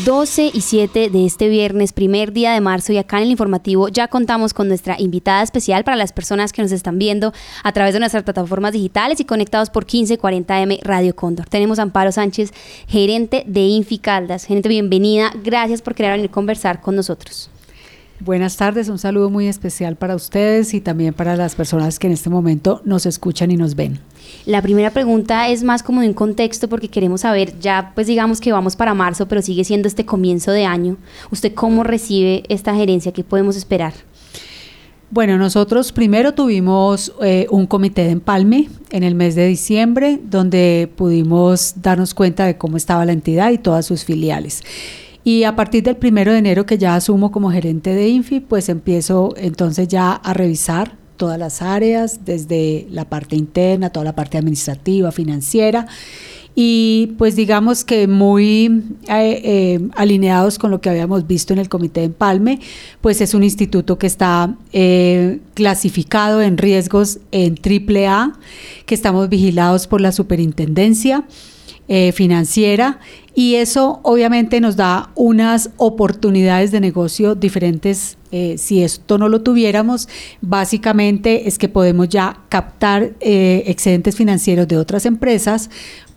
[0.05, 3.87] 12 y 7 de este viernes, primer día de marzo, y acá en el informativo
[3.87, 7.33] ya contamos con nuestra invitada especial para las personas que nos están viendo
[7.63, 11.49] a través de nuestras plataformas digitales y conectados por 1540M Radio Cóndor.
[11.49, 12.53] Tenemos a Amparo Sánchez,
[12.87, 14.45] gerente de Infi Caldas.
[14.45, 15.31] Gerente, bienvenida.
[15.43, 17.49] Gracias por querer venir a conversar con nosotros.
[18.21, 22.13] Buenas tardes, un saludo muy especial para ustedes y también para las personas que en
[22.13, 23.99] este momento nos escuchan y nos ven.
[24.45, 28.41] La primera pregunta es más como de un contexto porque queremos saber, ya pues digamos
[28.41, 30.97] que vamos para marzo, pero sigue siendo este comienzo de año.
[31.31, 33.13] ¿Usted cómo recibe esta gerencia?
[33.13, 33.93] ¿Qué podemos esperar?
[35.11, 40.91] Bueno, nosotros primero tuvimos eh, un comité de empalme en el mes de diciembre donde
[40.93, 44.61] pudimos darnos cuenta de cómo estaba la entidad y todas sus filiales.
[45.29, 48.67] Y a partir del primero de enero que ya asumo como gerente de Infi, pues
[48.67, 54.39] empiezo entonces ya a revisar todas las áreas, desde la parte interna, toda la parte
[54.39, 55.85] administrativa, financiera,
[56.55, 61.69] y pues digamos que muy eh, eh, alineados con lo que habíamos visto en el
[61.69, 62.59] Comité de Empalme,
[62.99, 68.33] pues es un instituto que está eh, clasificado en riesgos en AAA,
[68.87, 71.23] que estamos vigilados por la superintendencia.
[72.13, 72.99] financiera
[73.39, 78.17] y eso obviamente nos da unas oportunidades de negocio diferentes.
[78.31, 80.07] Si esto no lo tuviéramos,
[80.41, 85.69] básicamente es que podemos ya captar excedentes financieros de otras empresas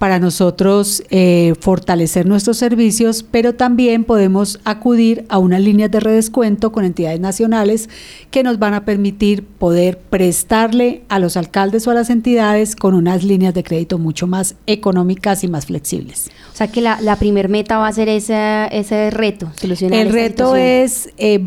[0.02, 6.72] para nosotros eh, fortalecer nuestros servicios, pero también podemos acudir a unas líneas de redescuento
[6.72, 7.88] con entidades nacionales
[8.32, 12.94] que nos van a permitir poder prestarle a los alcaldes o a las entidades con
[12.94, 16.32] unas líneas de crédito mucho más económicas y más flexibles.
[16.52, 20.00] O sea que la, la primer meta va a ser ese, ese reto, solucionar.
[20.00, 21.38] El reto es eh,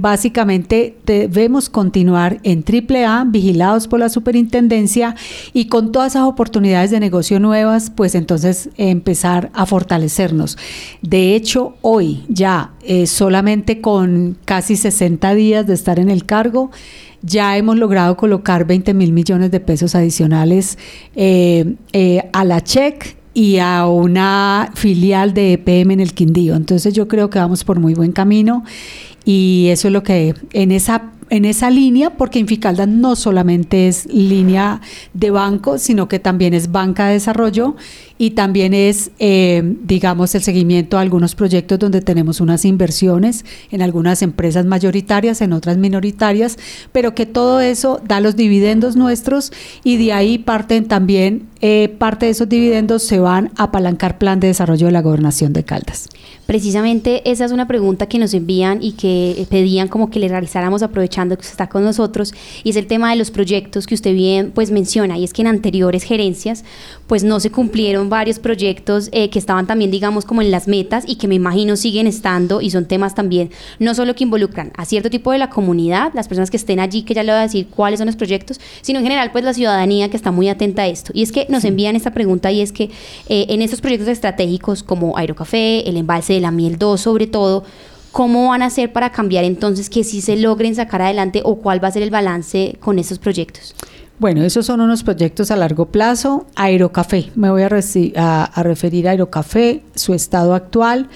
[1.05, 5.15] debemos continuar en AAA, vigilados por la superintendencia
[5.53, 10.57] y con todas esas oportunidades de negocio nuevas, pues entonces empezar a fortalecernos.
[11.01, 16.71] De hecho, hoy ya eh, solamente con casi 60 días de estar en el cargo,
[17.21, 20.77] ya hemos logrado colocar 20 mil millones de pesos adicionales
[21.15, 26.55] eh, eh, a la check y a una filial de EPM en el Quindío.
[26.55, 28.63] Entonces yo creo que vamos por muy buen camino
[29.25, 34.05] y eso es lo que en esa en esa línea, porque Inficalda no solamente es
[34.05, 34.81] línea
[35.13, 37.75] de banco, sino que también es banca de desarrollo
[38.17, 43.81] y también es, eh, digamos, el seguimiento a algunos proyectos donde tenemos unas inversiones en
[43.81, 46.57] algunas empresas mayoritarias, en otras minoritarias,
[46.91, 49.51] pero que todo eso da los dividendos nuestros
[49.83, 54.39] y de ahí parten también, eh, parte de esos dividendos se van a apalancar plan
[54.39, 56.09] de desarrollo de la gobernación de Caldas.
[56.45, 60.83] Precisamente esa es una pregunta que nos envían y que pedían como que le realizáramos
[60.83, 64.13] aprovechando que usted está con nosotros y es el tema de los proyectos que usted
[64.13, 66.63] bien pues menciona y es que en anteriores gerencias
[67.07, 71.03] pues no se cumplieron varios proyectos eh, que estaban también digamos como en las metas
[71.07, 74.85] y que me imagino siguen estando y son temas también no solo que involucran a
[74.85, 77.43] cierto tipo de la comunidad, las personas que estén allí que ya le voy a
[77.43, 80.83] decir cuáles son los proyectos, sino en general pues la ciudadanía que está muy atenta
[80.83, 82.85] a esto y es que nos envían esta pregunta y es que
[83.29, 87.63] eh, en estos proyectos estratégicos como Aerocafé, el embalse de la miel 2 sobre todo,
[88.11, 91.83] ¿cómo van a hacer para cambiar entonces que sí se logren sacar adelante o cuál
[91.83, 93.75] va a ser el balance con estos proyectos?
[94.17, 96.47] Bueno, esos son unos proyectos a largo plazo.
[96.55, 101.09] Aerocafé, me voy a, referir a Aerocafé, su estado actual.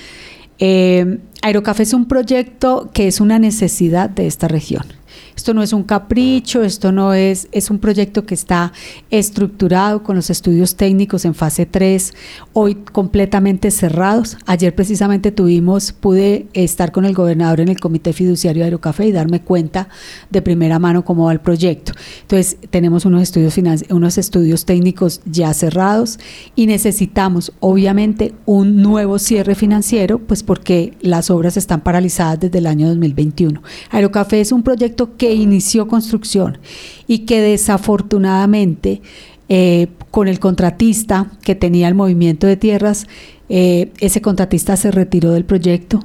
[0.59, 4.83] Eh, Aerocafé es un proyecto que es una necesidad de esta región.
[5.39, 8.73] Esto no es un capricho, esto no es, es un proyecto que está
[9.09, 12.13] estructurado con los estudios técnicos en fase 3,
[12.51, 14.37] hoy completamente cerrados.
[14.45, 19.13] Ayer precisamente tuvimos, pude estar con el gobernador en el Comité Fiduciario de Aerocafé y
[19.13, 19.87] darme cuenta
[20.29, 21.93] de primera mano cómo va el proyecto.
[22.23, 23.55] Entonces, tenemos unos estudios,
[23.91, 26.19] unos estudios técnicos ya cerrados
[26.53, 32.67] y necesitamos, obviamente, un nuevo cierre financiero, pues porque las obras están paralizadas desde el
[32.67, 33.63] año 2021.
[33.89, 36.57] Aerocafé es un proyecto que inició construcción
[37.07, 39.01] y que desafortunadamente
[39.49, 43.07] eh, con el contratista que tenía el movimiento de tierras,
[43.49, 46.03] eh, ese contratista se retiró del proyecto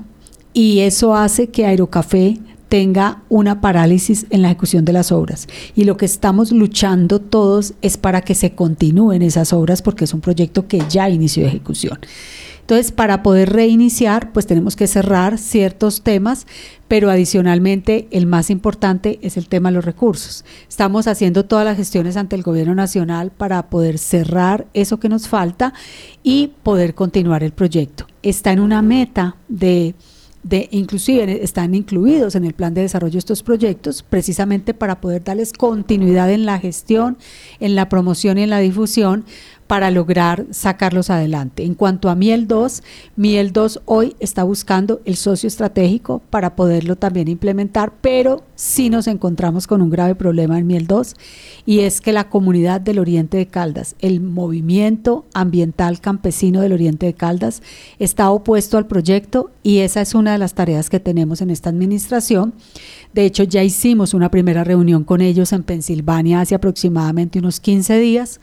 [0.52, 5.46] y eso hace que Aerocafé tenga una parálisis en la ejecución de las obras.
[5.76, 10.14] Y lo que estamos luchando todos es para que se continúen esas obras porque es
[10.14, 11.98] un proyecto que ya inició ejecución.
[12.64, 16.46] Entonces, para poder reiniciar, pues tenemos que cerrar ciertos temas,
[16.88, 20.46] pero adicionalmente el más importante es el tema de los recursos.
[20.66, 25.28] Estamos haciendo todas las gestiones ante el gobierno nacional para poder cerrar eso que nos
[25.28, 25.74] falta
[26.22, 28.06] y poder continuar el proyecto.
[28.22, 29.94] Está en una meta de
[30.44, 35.54] de inclusive están incluidos en el plan de desarrollo estos proyectos precisamente para poder darles
[35.54, 37.16] continuidad en la gestión,
[37.60, 39.24] en la promoción y en la difusión
[39.66, 41.64] para lograr sacarlos adelante.
[41.64, 42.82] En cuanto a Miel 2,
[43.16, 49.06] Miel 2 hoy está buscando el socio estratégico para poderlo también implementar, pero sí nos
[49.06, 51.14] encontramos con un grave problema en Miel 2
[51.66, 57.06] y es que la comunidad del Oriente de Caldas, el movimiento ambiental campesino del Oriente
[57.06, 57.62] de Caldas,
[57.98, 61.70] está opuesto al proyecto y esa es una de las tareas que tenemos en esta
[61.70, 62.54] administración.
[63.14, 67.98] De hecho, ya hicimos una primera reunión con ellos en Pensilvania hace aproximadamente unos 15
[67.98, 68.40] días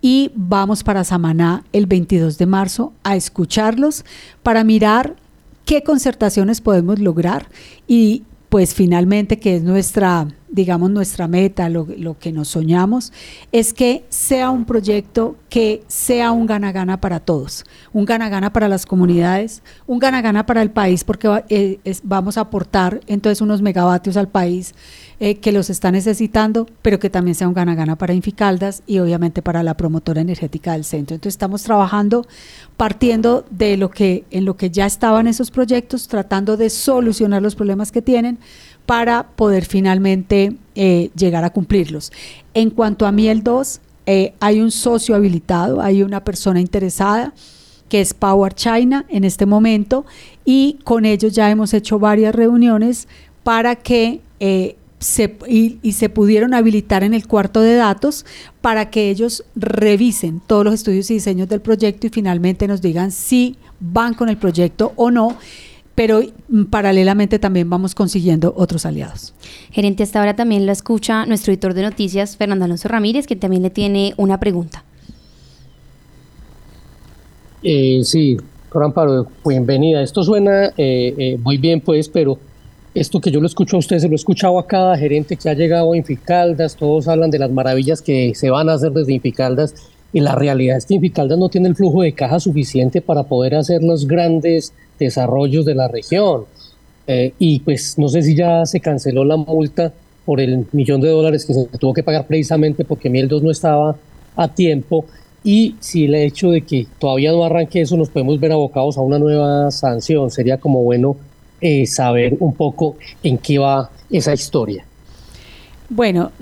[0.00, 4.04] y vamos para Samaná el 22 de marzo a escucharlos
[4.42, 5.16] para mirar
[5.64, 7.48] qué concertaciones podemos lograr
[7.86, 13.12] y pues finalmente que es nuestra digamos, nuestra meta, lo, lo, que nos soñamos,
[13.52, 18.86] es que sea un proyecto que sea un gana-gana para todos, un gana-gana para las
[18.86, 24.28] comunidades, un gana-gana para el país, porque eh, vamos a aportar entonces unos megavatios al
[24.28, 24.74] país
[25.18, 29.40] eh, que los está necesitando, pero que también sea un gana-gana para Inficaldas y obviamente
[29.40, 31.14] para la promotora energética del centro.
[31.14, 32.26] Entonces estamos trabajando
[32.76, 37.54] partiendo de lo que en lo que ya estaban esos proyectos, tratando de solucionar los
[37.54, 38.38] problemas que tienen
[38.86, 42.12] para poder finalmente eh, llegar a cumplirlos.
[42.54, 47.34] En cuanto a Miel 2, eh, hay un socio habilitado, hay una persona interesada
[47.88, 50.06] que es Power China en este momento
[50.44, 53.08] y con ellos ya hemos hecho varias reuniones
[53.42, 58.24] para que eh, se, y, se pudieron habilitar en el cuarto de datos
[58.60, 63.10] para que ellos revisen todos los estudios y diseños del proyecto y finalmente nos digan
[63.12, 65.36] si van con el proyecto o no
[65.96, 69.34] pero mm, paralelamente también vamos consiguiendo otros aliados.
[69.72, 73.64] Gerente, hasta ahora también lo escucha nuestro editor de noticias, Fernando Alonso Ramírez, que también
[73.64, 74.84] le tiene una pregunta.
[77.64, 78.36] Eh, sí,
[78.72, 80.02] Amparo, bienvenida.
[80.02, 82.38] Esto suena eh, eh, muy bien, pues, pero
[82.94, 85.48] esto que yo lo escucho a usted, se lo he escuchado a cada gerente que
[85.48, 89.14] ha llegado a Inficaldas, todos hablan de las maravillas que se van a hacer desde
[89.14, 89.74] Inficaldas,
[90.12, 93.54] y la realidad es que Inficaldas no tiene el flujo de caja suficiente para poder
[93.54, 96.44] hacer los grandes desarrollos de la región.
[97.06, 99.92] Eh, y pues no sé si ya se canceló la multa
[100.24, 103.50] por el millón de dólares que se tuvo que pagar precisamente porque Miel 2 no
[103.50, 103.96] estaba
[104.34, 105.04] a tiempo.
[105.44, 109.02] Y si el hecho de que todavía no arranque eso, nos podemos ver abocados a
[109.02, 110.30] una nueva sanción.
[110.30, 111.16] Sería como bueno
[111.60, 114.84] eh, saber un poco en qué va esa historia.
[115.88, 116.32] Bueno,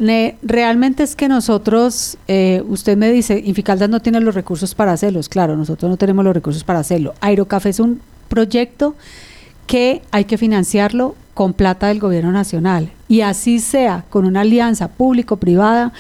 [0.43, 5.29] realmente es que nosotros, eh, usted me dice, Inficaldas no tiene los recursos para hacerlos.
[5.29, 7.13] Claro, nosotros no tenemos los recursos para hacerlo.
[7.21, 8.01] Aerocafé es un
[8.35, 8.97] proyecto
[9.68, 12.91] que hay que financiarlo con plata del gobierno nacional.
[13.09, 15.93] Y así sea, con una alianza público-privada,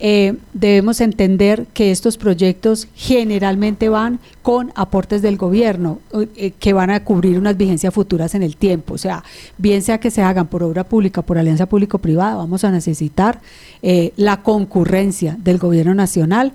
[0.00, 6.00] eh, debemos entender que estos proyectos generalmente van con aportes del gobierno
[6.36, 8.94] eh, que van a cubrir unas vigencias futuras en el tiempo.
[8.94, 9.22] O sea,
[9.56, 13.40] bien sea que se hagan por obra pública, por alianza público-privada, vamos a necesitar
[13.82, 16.52] eh, la concurrencia del gobierno nacional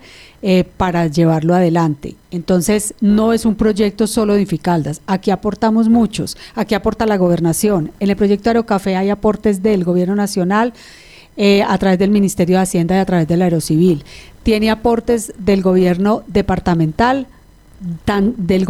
[0.77, 2.15] para llevarlo adelante.
[2.31, 5.01] Entonces, no es un proyecto solo de Inficaldas.
[5.05, 6.37] Aquí aportamos muchos.
[6.55, 7.91] Aquí aporta la gobernación.
[7.99, 10.71] En el proyecto Aerocafé hay aportes del gobierno nacional.
[11.41, 14.03] Eh, a través del Ministerio de Hacienda y a través del Aerocivil.
[14.43, 17.27] Tiene aportes del gobierno departamental,
[18.35, 18.65] del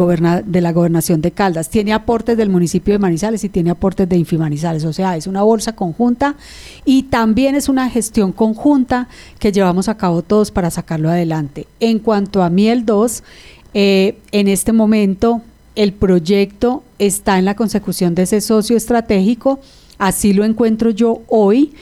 [0.46, 4.16] de la gobernación de Caldas, tiene aportes del municipio de Manizales y tiene aportes de
[4.16, 6.36] Infimanizales, o sea, es una bolsa conjunta
[6.84, 9.08] y también es una gestión conjunta
[9.40, 11.66] que llevamos a cabo todos para sacarlo adelante.
[11.80, 13.24] En cuanto a Miel 2,
[13.74, 15.42] eh, en este momento
[15.74, 19.58] el proyecto está en la consecución de ese socio estratégico,
[19.98, 21.72] así lo encuentro yo hoy.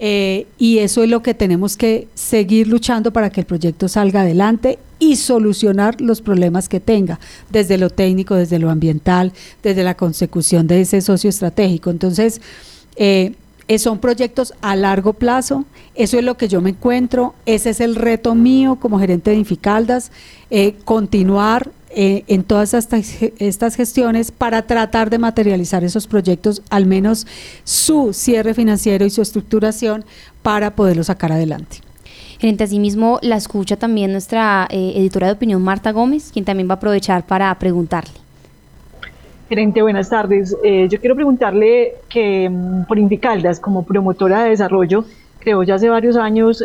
[0.00, 4.22] Eh, y eso es lo que tenemos que seguir luchando para que el proyecto salga
[4.22, 7.20] adelante y solucionar los problemas que tenga,
[7.50, 9.32] desde lo técnico, desde lo ambiental,
[9.62, 11.90] desde la consecución de ese socio estratégico.
[11.90, 12.40] Entonces,
[12.96, 13.34] eh,
[13.68, 15.64] eh, son proyectos a largo plazo,
[15.94, 19.36] eso es lo que yo me encuentro, ese es el reto mío como gerente de
[19.36, 20.10] Inficaldas,
[20.84, 27.26] continuar eh, en todas estas, gestiones para tratar de materializar esos proyectos, al menos
[27.62, 30.04] su cierre financiero y su estructuración
[30.42, 31.78] para poderlo sacar adelante.
[32.40, 36.72] Gerente, asimismo la escucha también nuestra eh, editora de opinión, Marta Gómez, quien también va
[36.72, 38.12] a aprovechar para preguntarle.
[39.48, 40.56] Gerente, buenas tardes.
[40.64, 45.04] Eh, yo quiero preguntarle que mm, por Indicaldas, como promotora de desarrollo,
[45.38, 46.64] creo ya hace varios años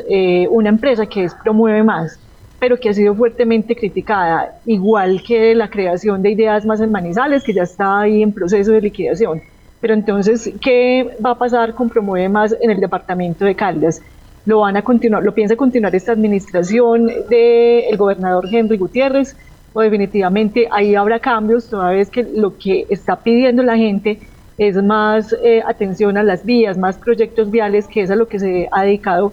[0.50, 2.18] una empresa que es Promueve Más
[2.60, 7.43] pero que ha sido fuertemente criticada, igual que la creación de ideas más en Manizales,
[7.43, 9.41] que ya está ahí en proceso de liquidación.
[9.80, 14.01] Pero entonces, ¿qué va a pasar con Promueve Más en el departamento de Caldas?
[14.45, 19.38] ¿Lo van a continuar, lo piensa continuar esta administración del gobernador Henry Gutiérrez?
[19.72, 24.20] ¿O definitivamente ahí habrá cambios, toda vez que lo que está pidiendo la gente
[24.57, 28.39] es más eh, atención a las vías, más proyectos viales, que es a lo que
[28.39, 29.32] se ha dedicado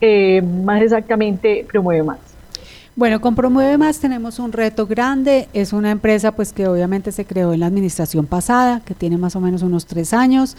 [0.00, 2.33] eh, más exactamente Promueve Más?
[2.96, 5.48] Bueno, con Promueve Más tenemos un reto grande.
[5.52, 9.34] Es una empresa pues que obviamente se creó en la administración pasada, que tiene más
[9.34, 10.56] o menos unos tres años.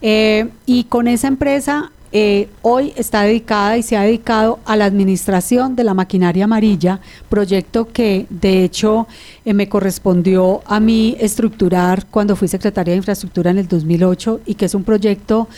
[0.00, 4.84] Eh, y con esa empresa eh, hoy está dedicada y se ha dedicado a la
[4.84, 9.08] administración de la maquinaria amarilla, proyecto que de hecho
[9.44, 14.54] eh, me correspondió a mí estructurar cuando fui secretaria de infraestructura en el 2008 y
[14.54, 15.48] que es un proyecto,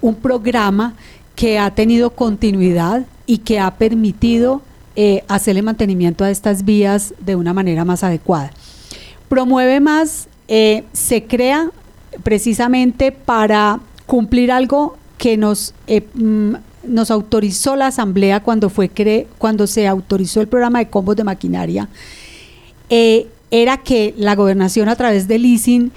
[0.00, 0.94] un programa
[1.34, 4.62] que ha tenido continuidad y que ha permitido
[4.94, 8.50] eh, hacerle mantenimiento a estas vías de una manera más adecuada.
[9.28, 11.70] Promueve más, eh, se crea
[12.22, 19.28] precisamente para cumplir algo que nos, eh, mm, nos autorizó la Asamblea cuando, fue cre
[19.38, 21.88] cuando se autorizó el programa de combos de maquinaria
[23.50, 25.92] era que la gobernación a través del leasing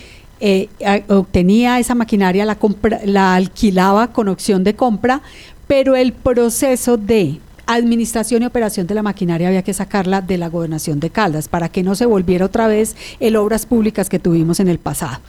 [1.09, 2.57] obtenía esa maquinaria, la,
[3.03, 5.21] la alquilaba con opción de compra,
[5.67, 10.49] pero el proceso de administración y operación de la maquinaria había que sacarla de la
[10.49, 14.59] gobernación de Caldas para que no se volviera otra vez el obras públicas que tuvimos
[14.59, 15.20] en el pasado.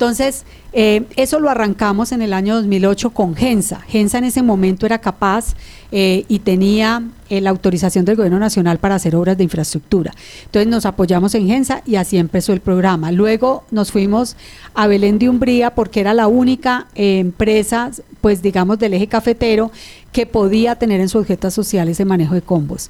[0.00, 3.82] Entonces, eh, eso lo arrancamos en el año 2008 con Gensa.
[3.86, 5.54] Gensa en ese momento era capaz
[5.92, 10.14] eh, y tenía eh, la autorización del Gobierno Nacional para hacer obras de infraestructura.
[10.46, 13.12] Entonces nos apoyamos en Gensa y así empezó el programa.
[13.12, 14.36] Luego nos fuimos
[14.72, 17.90] a Belén de Umbría porque era la única empresa,
[18.22, 19.70] pues digamos, del eje cafetero
[20.12, 22.88] que podía tener en su objeto social ese manejo de combos.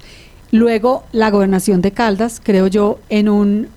[0.51, 3.67] Luego la gobernación de Caldas, creo yo, en un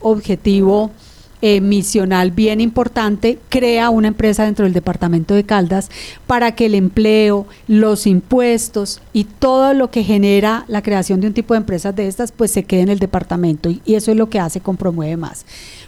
[0.00, 0.92] objetivo
[1.40, 5.90] eh, misional bien importante, crea una empresa dentro del departamento de Caldas
[6.26, 11.34] para que el empleo, los impuestos y todo lo que genera la creación de un
[11.34, 14.28] tipo de empresas de estas, pues se quede en el departamento y, eso es lo
[14.30, 15.44] que hace con Promueve Más.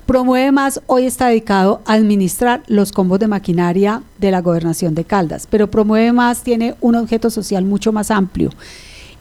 [0.07, 5.05] Promueve Más hoy está dedicado a administrar los combos de maquinaria de la gobernación de
[5.05, 8.51] Caldas, pero Promueve Más tiene un objeto social mucho más amplio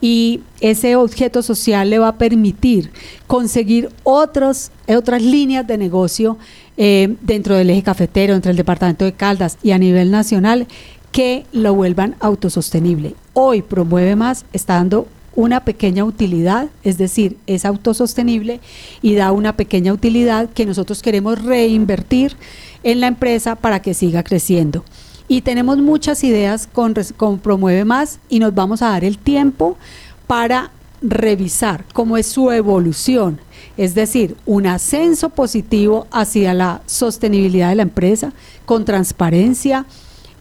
[0.02, 2.92] y ese objeto social le va a permitir
[3.28, 6.38] conseguir otros, otras líneas de negocio
[6.78, 10.68] eh, dentro del eje cafetero, entre el departamento de Caldas y a nivel nacional
[11.12, 13.16] que lo vuelvan autosostenible.
[13.34, 18.60] Hoy Promueve Más está dando una pequeña utilidad, es decir, es autosostenible
[19.02, 22.36] y da una pequeña utilidad que nosotros queremos reinvertir
[22.84, 24.84] en la empresa para que siga creciendo
[25.30, 26.94] y tenemos muchas ideas con,
[27.42, 29.78] Promueve Más y nos vamos a dar el tiempo
[30.28, 30.72] para
[31.02, 33.40] revisar cómo es su evolución,
[33.78, 38.34] es decir, un ascenso positivo hacia la sostenibilidad de la empresa,
[38.66, 39.86] con transparencia,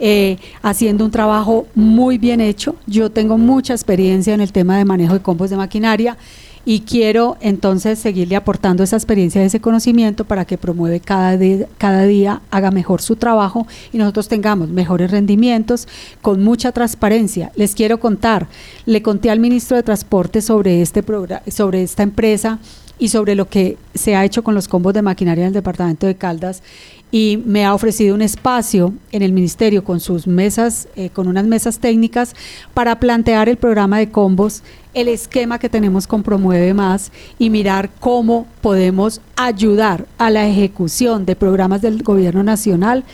[0.00, 2.76] eh, haciendo un trabajo muy bien hecho.
[2.86, 6.16] Yo tengo mucha experiencia en el tema de manejo de combos de maquinaria
[6.64, 12.04] y quiero entonces seguirle aportando esa experiencia, ese conocimiento para que promueve cada día, cada
[12.04, 15.88] día, haga mejor su trabajo y nosotros tengamos mejores rendimientos
[16.20, 17.52] con mucha transparencia.
[17.56, 18.48] Les quiero contar,
[18.84, 21.02] le conté al ministro de Transporte sobre este
[21.50, 22.58] sobre esta empresa
[22.98, 26.06] y sobre lo que se ha hecho con los combos de maquinaria en el departamento
[26.06, 26.62] de Caldas
[27.10, 31.46] y me ha ofrecido un espacio en el ministerio con sus mesas, eh, con unas
[31.46, 32.34] mesas técnicas
[32.74, 37.90] para plantear el programa de combos, el esquema que tenemos con Promueve Más y mirar
[37.98, 43.04] cómo podemos ayudar a la ejecución de programas del gobierno nacional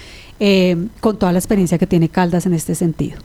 [0.40, 3.18] eh, con toda la experiencia que tiene Caldas en este sentido.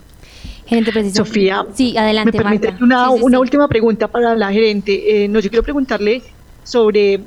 [0.66, 2.30] Gerente Sofía, sí, adelante.
[2.30, 5.24] Me permite una, una última pregunta para la gerente.
[5.24, 6.22] Eh, no, yo quiero preguntarle
[6.62, 7.20] sobre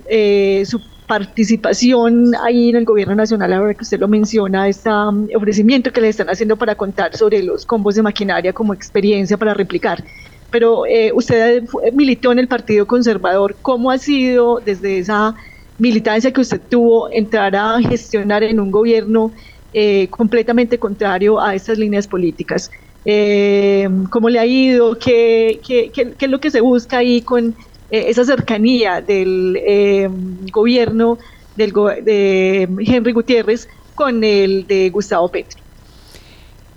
[0.65, 4.89] su participación ahí en el gobierno nacional, ahora que usted lo menciona, este
[5.35, 9.53] ofrecimiento que le están haciendo para contar sobre los combos de maquinaria como experiencia para
[9.53, 10.03] replicar.
[10.51, 15.35] Pero eh, usted militó en el Partido Conservador, ¿cómo ha sido desde esa
[15.79, 19.31] militancia que usted tuvo entrar a gestionar en un gobierno
[19.73, 22.71] eh, completamente contrario a estas líneas políticas?
[23.05, 24.97] Eh, ¿Cómo le ha ido?
[24.97, 27.55] ¿Qué, qué, qué, qué es lo que se busca ahí con
[27.91, 30.09] eh, esa cercanía del eh,
[30.51, 31.17] gobierno
[31.55, 31.71] del
[32.03, 35.61] de Henry Gutiérrez con el de Gustavo Petro.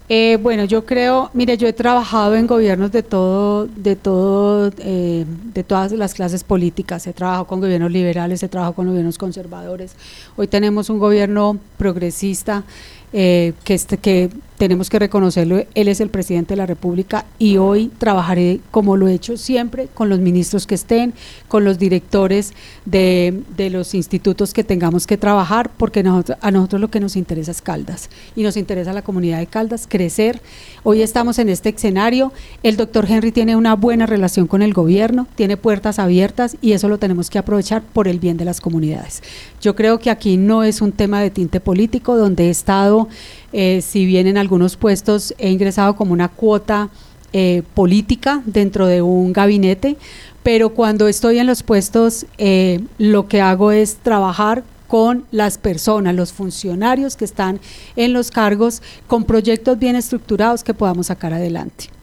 [0.09, 5.65] Eh, bueno, yo creo, mire, yo he trabajado en gobiernos de todo, de todo, de
[5.67, 7.07] todas las clases políticas.
[7.09, 9.97] He trabajado con gobiernos liberales, he trabajado con gobiernos conservadores.
[10.37, 12.63] Hoy tenemos un gobierno progresista
[13.11, 17.91] que, este, que tenemos que reconocerlo, él es el presidente de la República y hoy
[17.99, 21.15] trabajaré como lo he hecho siempre con los ministros que estén,
[21.49, 22.55] con los directores
[22.85, 27.61] de, los institutos que tengamos que trabajar, porque a nosotros lo que nos interesa es
[27.61, 30.41] Caldas y nos interesa la comunidad de Caldas, crecer.
[30.85, 32.33] Hoy estamos en este escenario,
[32.63, 36.89] el doctor Henry tiene una buena relación con el gobierno, tiene puertas abiertas y eso
[36.89, 39.23] lo tenemos que aprovechar por el bien de las comunidades.
[39.61, 43.09] Yo creo que aquí no es un tema de tinte político, donde he estado
[43.53, 46.91] eh, si bien en algunos puestos he ingresado como una cuota
[47.33, 49.97] eh, política dentro de un gabinete,
[50.43, 56.15] pero cuando estoy en los puestos eh, lo que hago es trabajar con las personas,
[56.15, 57.61] los funcionarios que están
[57.97, 61.96] en los cargos, con proyectos bien estructurados que podamos sacar adelante.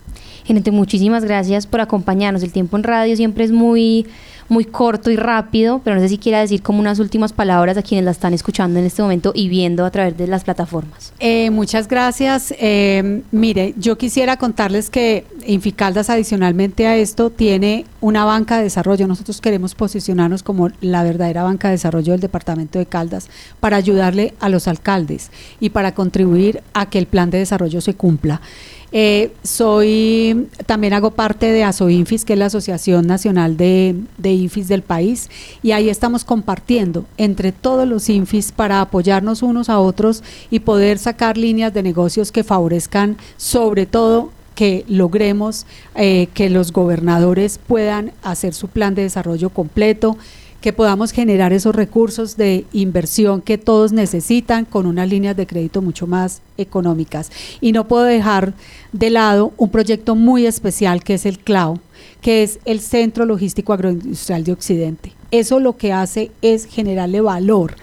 [0.46, 2.44] Gente, muchísimas gracias por acompañarnos.
[2.44, 4.06] El tiempo en radio siempre es muy
[4.50, 7.82] muy corto y rápido, pero no sé si quiera decir como unas últimas palabras a
[7.82, 11.14] quienes la están escuchando en este momento y viendo a través de las plataformas.
[11.20, 12.54] Eh, muchas gracias.
[12.60, 19.08] Eh, mire, yo quisiera contarles que Inficaldas adicionalmente a esto tiene una banca de desarrollo.
[19.08, 23.30] Nosotros queremos posicionarnos como la verdadera banca de desarrollo del departamento de Caldas
[23.60, 27.96] para ayudarle a los alcaldes y para contribuir a que el plan de desarrollo se
[27.96, 28.42] cumpla.
[28.96, 34.68] Eh, soy, también hago parte de ASOINFIS, que es la Asociación Nacional de, de, Infis
[34.68, 35.32] del país,
[35.64, 41.00] y ahí estamos compartiendo entre todos los Infis para apoyarnos unos a otros y poder
[41.00, 45.66] sacar líneas de negocios que favorezcan sobre todo que logremos
[45.96, 50.18] eh, que los gobernadores puedan hacer su plan de desarrollo completo,
[50.64, 55.82] que podamos generar esos recursos de inversión que todos necesitan con unas líneas de crédito
[55.82, 57.32] mucho más económicas.
[57.60, 58.54] Y no puedo dejar
[58.94, 61.82] de lado un proyecto muy especial que es el CLAO,
[62.22, 65.12] que es el Centro Logístico Agroindustrial de Occidente.
[65.32, 67.76] Eso lo que hace es generarle valor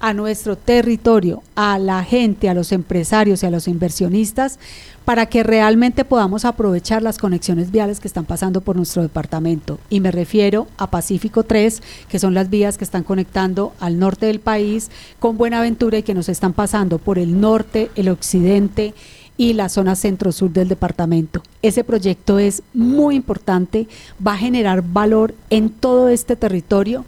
[0.00, 4.58] a nuestro territorio, a la gente, a los empresarios y a los inversionistas,
[5.04, 9.78] para que realmente podamos aprovechar las conexiones viales que están pasando por nuestro departamento.
[9.88, 14.26] Y me refiero a Pacífico 3, que son las vías que están conectando al norte
[14.26, 14.90] del país
[15.20, 18.94] con Buenaventura y que nos están pasando por el norte, el occidente
[19.36, 21.42] y la zona centro-sur del departamento.
[21.62, 23.86] Ese proyecto es muy importante,
[24.24, 27.04] va a generar valor en todo este territorio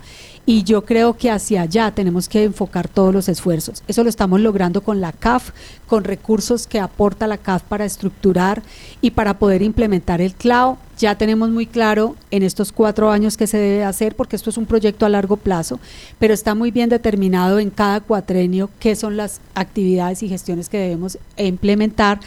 [0.48, 3.82] y yo creo que hacia allá tenemos que enfocar todos los esfuerzos.
[3.86, 5.50] Eso lo estamos logrando con la CAF,
[5.86, 8.62] con recursos que aporta la CAF para estructurar
[9.02, 10.78] y para poder implementar el CLAO.
[10.96, 14.56] Ya tenemos muy claro en estos cuatro años qué se debe hacer, porque esto es
[14.56, 15.80] un proyecto a largo plazo,
[16.18, 20.78] pero está muy bien determinado en cada cuatrenio qué son las actividades y gestiones que
[20.78, 22.20] debemos implementar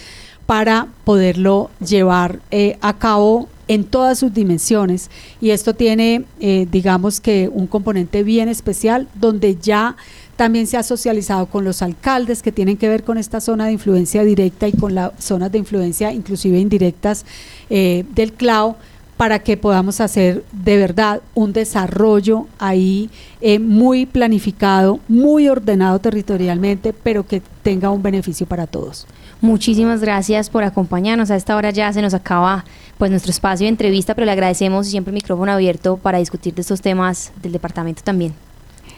[0.45, 5.09] para poderlo llevar eh, a cabo en todas sus dimensiones
[5.39, 9.95] y esto tiene, eh, digamos que, un componente bien especial donde ya
[10.35, 13.71] también se ha socializado con los alcaldes que tienen que ver con esta zona de
[13.71, 17.25] influencia directa y con las zonas de influencia inclusive indirectas
[17.69, 18.75] eh, del CLAO
[19.15, 23.09] para que podamos hacer de verdad un desarrollo ahí
[23.39, 29.05] eh, muy planificado, muy ordenado territorialmente, pero que tenga un beneficio para todos.
[29.39, 31.31] Muchísimas gracias por acompañarnos.
[31.31, 32.65] A esta hora ya se nos acaba
[33.01, 36.61] pues nuestro espacio de entrevista, pero le agradecemos siempre el micrófono abierto para discutir de
[36.61, 38.31] estos temas del departamento también.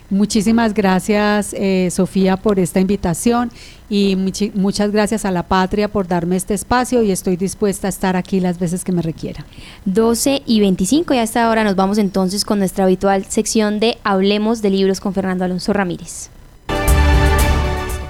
[0.09, 3.49] Muchísimas gracias, eh, Sofía, por esta invitación
[3.89, 4.17] y
[4.55, 8.41] muchas gracias a la patria por darme este espacio y estoy dispuesta a estar aquí
[8.41, 9.45] las veces que me requiera.
[9.85, 13.99] 12 y 25 y a esta hora nos vamos entonces con nuestra habitual sección de
[14.03, 16.29] Hablemos de Libros con Fernando Alonso Ramírez.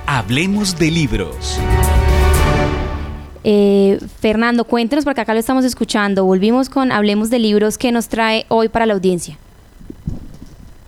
[0.08, 1.60] Hablemos de Libros.
[3.44, 6.24] Eh, Fernando, cuéntenos porque acá lo estamos escuchando.
[6.26, 9.38] Volvimos con Hablemos de Libros que nos trae hoy para la audiencia.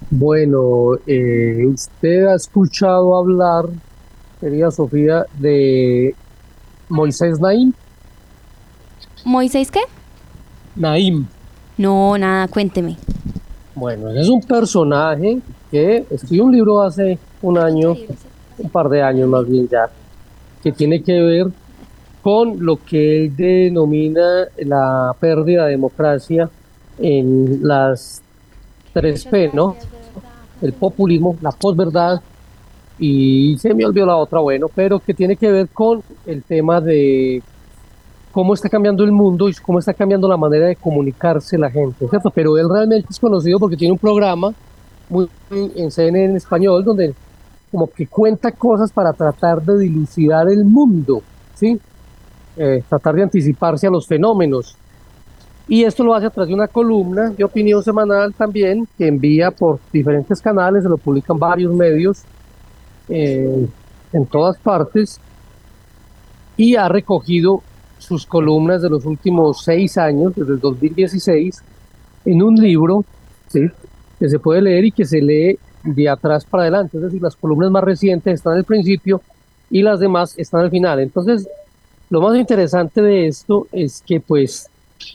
[0.10, 3.66] Bueno, eh, usted ha escuchado hablar,
[4.40, 6.16] querida Sofía, de
[6.88, 7.74] Moisés Naim.
[9.26, 9.82] ¿Moisés qué?
[10.76, 11.26] Naim.
[11.78, 12.96] No, nada, cuénteme.
[13.74, 15.40] Bueno, es un personaje
[15.70, 17.96] que escribió un libro hace un año,
[18.58, 19.90] un par de años más bien ya,
[20.64, 21.48] que tiene que ver
[22.26, 26.50] con lo que él denomina la pérdida de democracia
[26.98, 28.24] en las
[28.96, 29.76] 3P, ¿no?
[30.60, 32.20] el populismo, la posverdad,
[32.98, 36.82] y se me olvidó la otra, bueno, pero que tiene que ver con el tema
[36.82, 37.44] de
[38.32, 42.08] cómo está cambiando el mundo y cómo está cambiando la manera de comunicarse la gente,
[42.10, 42.32] ¿cierto?
[42.32, 44.52] Pero él realmente es conocido porque tiene un programa
[45.10, 47.14] muy, en CNN en español donde
[47.72, 51.22] como que cuenta cosas para tratar de dilucidar el mundo,
[51.54, 51.80] ¿sí?
[52.58, 54.78] Eh, tratar de anticiparse a los fenómenos.
[55.68, 59.52] Y esto lo hace a través de una columna de opinión semanal también, que envía
[59.52, 62.24] por diferentes canales, se lo publican varios medios
[63.10, 63.68] eh,
[64.14, 65.20] en todas partes,
[66.56, 67.62] y ha recogido
[67.98, 71.62] sus columnas de los últimos seis años, desde el 2016,
[72.24, 73.04] en un libro
[73.52, 77.36] que se puede leer y que se lee de atrás para adelante, es decir, las
[77.36, 79.22] columnas más recientes están al principio
[79.70, 81.00] y las demás están al final.
[81.00, 81.48] Entonces,
[82.10, 84.70] lo más interesante de esto es que pues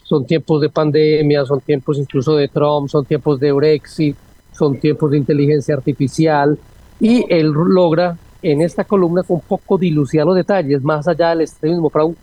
[0.05, 4.17] son tiempos de pandemia, son tiempos incluso de Trump, son tiempos de Brexit,
[4.53, 6.59] son tiempos de inteligencia artificial
[6.99, 11.91] y él logra en esta columna un poco dilucidar los detalles más allá del extremismo
[11.91, 12.17] para un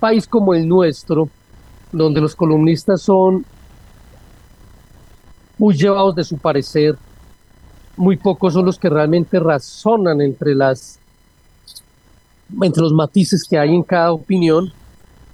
[0.00, 1.28] país como el nuestro,
[1.92, 3.44] donde los columnistas son
[5.56, 6.96] muy llevados de su parecer,
[7.96, 10.98] muy pocos son los que realmente razonan entre las
[12.62, 14.72] entre los matices que hay en cada opinión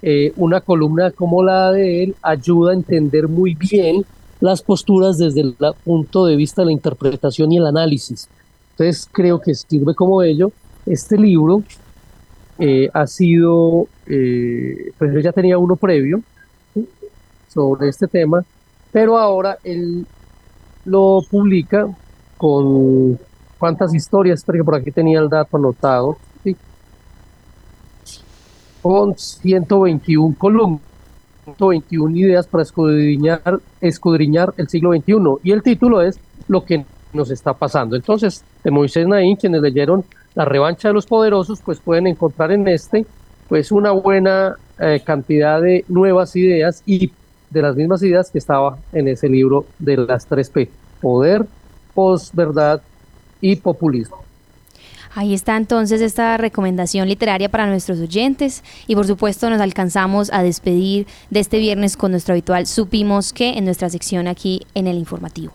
[0.02, 4.04] eh, una columna como la de él ayuda a entender muy bien
[4.40, 8.28] las posturas desde el punto de vista de la interpretación y el análisis.
[8.72, 10.52] Entonces creo que sirve como ello.
[10.84, 11.62] Este libro
[12.58, 16.22] eh, ha sido, eh, pues yo ya tenía uno previo
[17.48, 18.44] sobre este tema,
[18.92, 20.06] pero ahora él
[20.84, 21.86] lo publica
[22.36, 23.18] con
[23.58, 26.18] cuántas historias, porque por aquí tenía el dato anotado,
[28.84, 30.82] con 121 columnas,
[31.44, 35.14] 121 ideas para escudriñar, escudriñar el siglo XXI.
[35.42, 37.96] Y el título es Lo que nos está pasando.
[37.96, 40.04] Entonces, de Moisés Naín, quienes leyeron
[40.34, 43.06] La revancha de los poderosos, pues pueden encontrar en este
[43.48, 47.10] pues una buena eh, cantidad de nuevas ideas y
[47.48, 50.68] de las mismas ideas que estaba en ese libro de las 3P,
[51.00, 51.46] poder,
[51.94, 52.82] posverdad
[53.40, 54.23] y populismo.
[55.14, 60.42] Ahí está entonces esta recomendación literaria para nuestros oyentes y por supuesto nos alcanzamos a
[60.42, 64.96] despedir de este viernes con nuestro habitual Supimos que en nuestra sección aquí en el
[64.96, 65.52] informativo.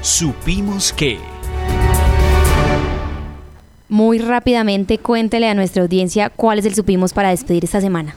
[0.00, 1.18] Supimos que...
[3.88, 8.14] Muy rápidamente cuéntele a nuestra audiencia cuál es el Supimos para despedir esta semana.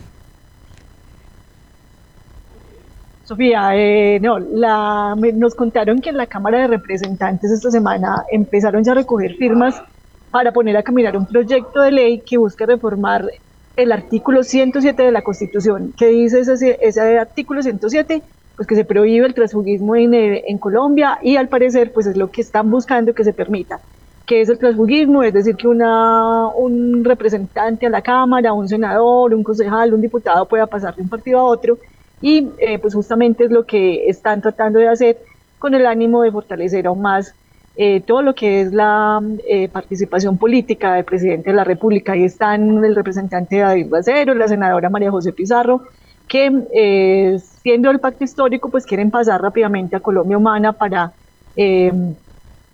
[3.26, 8.84] Sofía, eh, no, la, nos contaron que en la Cámara de Representantes esta semana empezaron
[8.84, 9.82] ya a recoger firmas
[10.30, 13.32] para poner a caminar un proyecto de ley que busca reformar
[13.76, 15.92] el artículo 107 de la Constitución.
[15.98, 18.22] ¿Qué dice ese, artículo 107?
[18.56, 22.30] Pues que se prohíbe el transfugismo en, en, Colombia y al parecer pues es lo
[22.30, 23.80] que están buscando que se permita.
[24.28, 25.24] ¿Qué es el transfugismo?
[25.24, 30.48] Es decir, que una, un representante a la Cámara, un senador, un concejal, un diputado
[30.48, 31.80] pueda pasar de un partido a otro
[32.26, 35.20] y eh, pues justamente es lo que están tratando de hacer
[35.60, 37.36] con el ánimo de fortalecer aún más
[37.76, 42.14] eh, todo lo que es la eh, participación política del presidente de la República.
[42.14, 45.84] Ahí están el representante David Bacero, la senadora María José Pizarro,
[46.28, 51.14] que siendo el pacto histórico, pues quieren pasar rápidamente a Colombia Humana para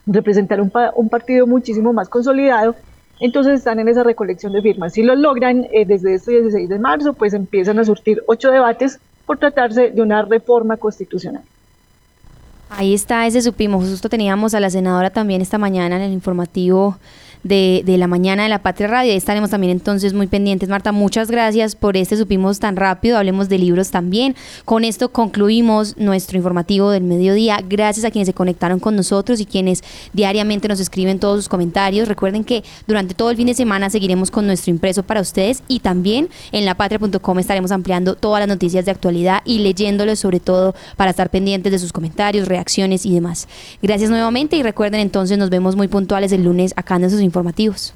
[0.06, 2.74] representar un, un, partido muchísimo más consolidado.
[3.20, 4.94] Entonces están en esa recolección de firmas.
[4.94, 9.38] Si lo logran, desde este 16 de marzo, pues empiezan a surtir ocho debates por
[9.38, 11.44] tratarse de una reforma constitucional.
[12.70, 13.88] Ahí está ese supimos.
[13.88, 16.98] Justo teníamos a la senadora también esta mañana en el informativo
[17.44, 19.12] de, de, la mañana de la Patria Radio.
[19.12, 20.70] Ahí estaremos también entonces muy pendientes.
[20.70, 23.18] Marta, muchas gracias por este Supimos tan rápido.
[23.18, 24.36] Hablemos de libros también.
[24.66, 27.60] Con esto concluimos nuestro informativo del mediodía.
[27.68, 29.84] Gracias a quienes se conectaron con nosotros y quienes
[30.14, 32.08] diariamente nos escriben todos sus comentarios.
[32.08, 35.80] Recuerden que durante todo el fin de semana seguiremos con nuestro impreso para ustedes y
[35.80, 41.12] también en lapatria.com estaremos ampliando todas las noticias de actualidad y leyéndoles sobre todo para
[41.12, 43.48] estar pendientes de sus comentarios, reacciones y demás.
[43.82, 47.94] Gracias nuevamente y recuerden entonces nos vemos muy puntuales el lunes acá en esos informativos.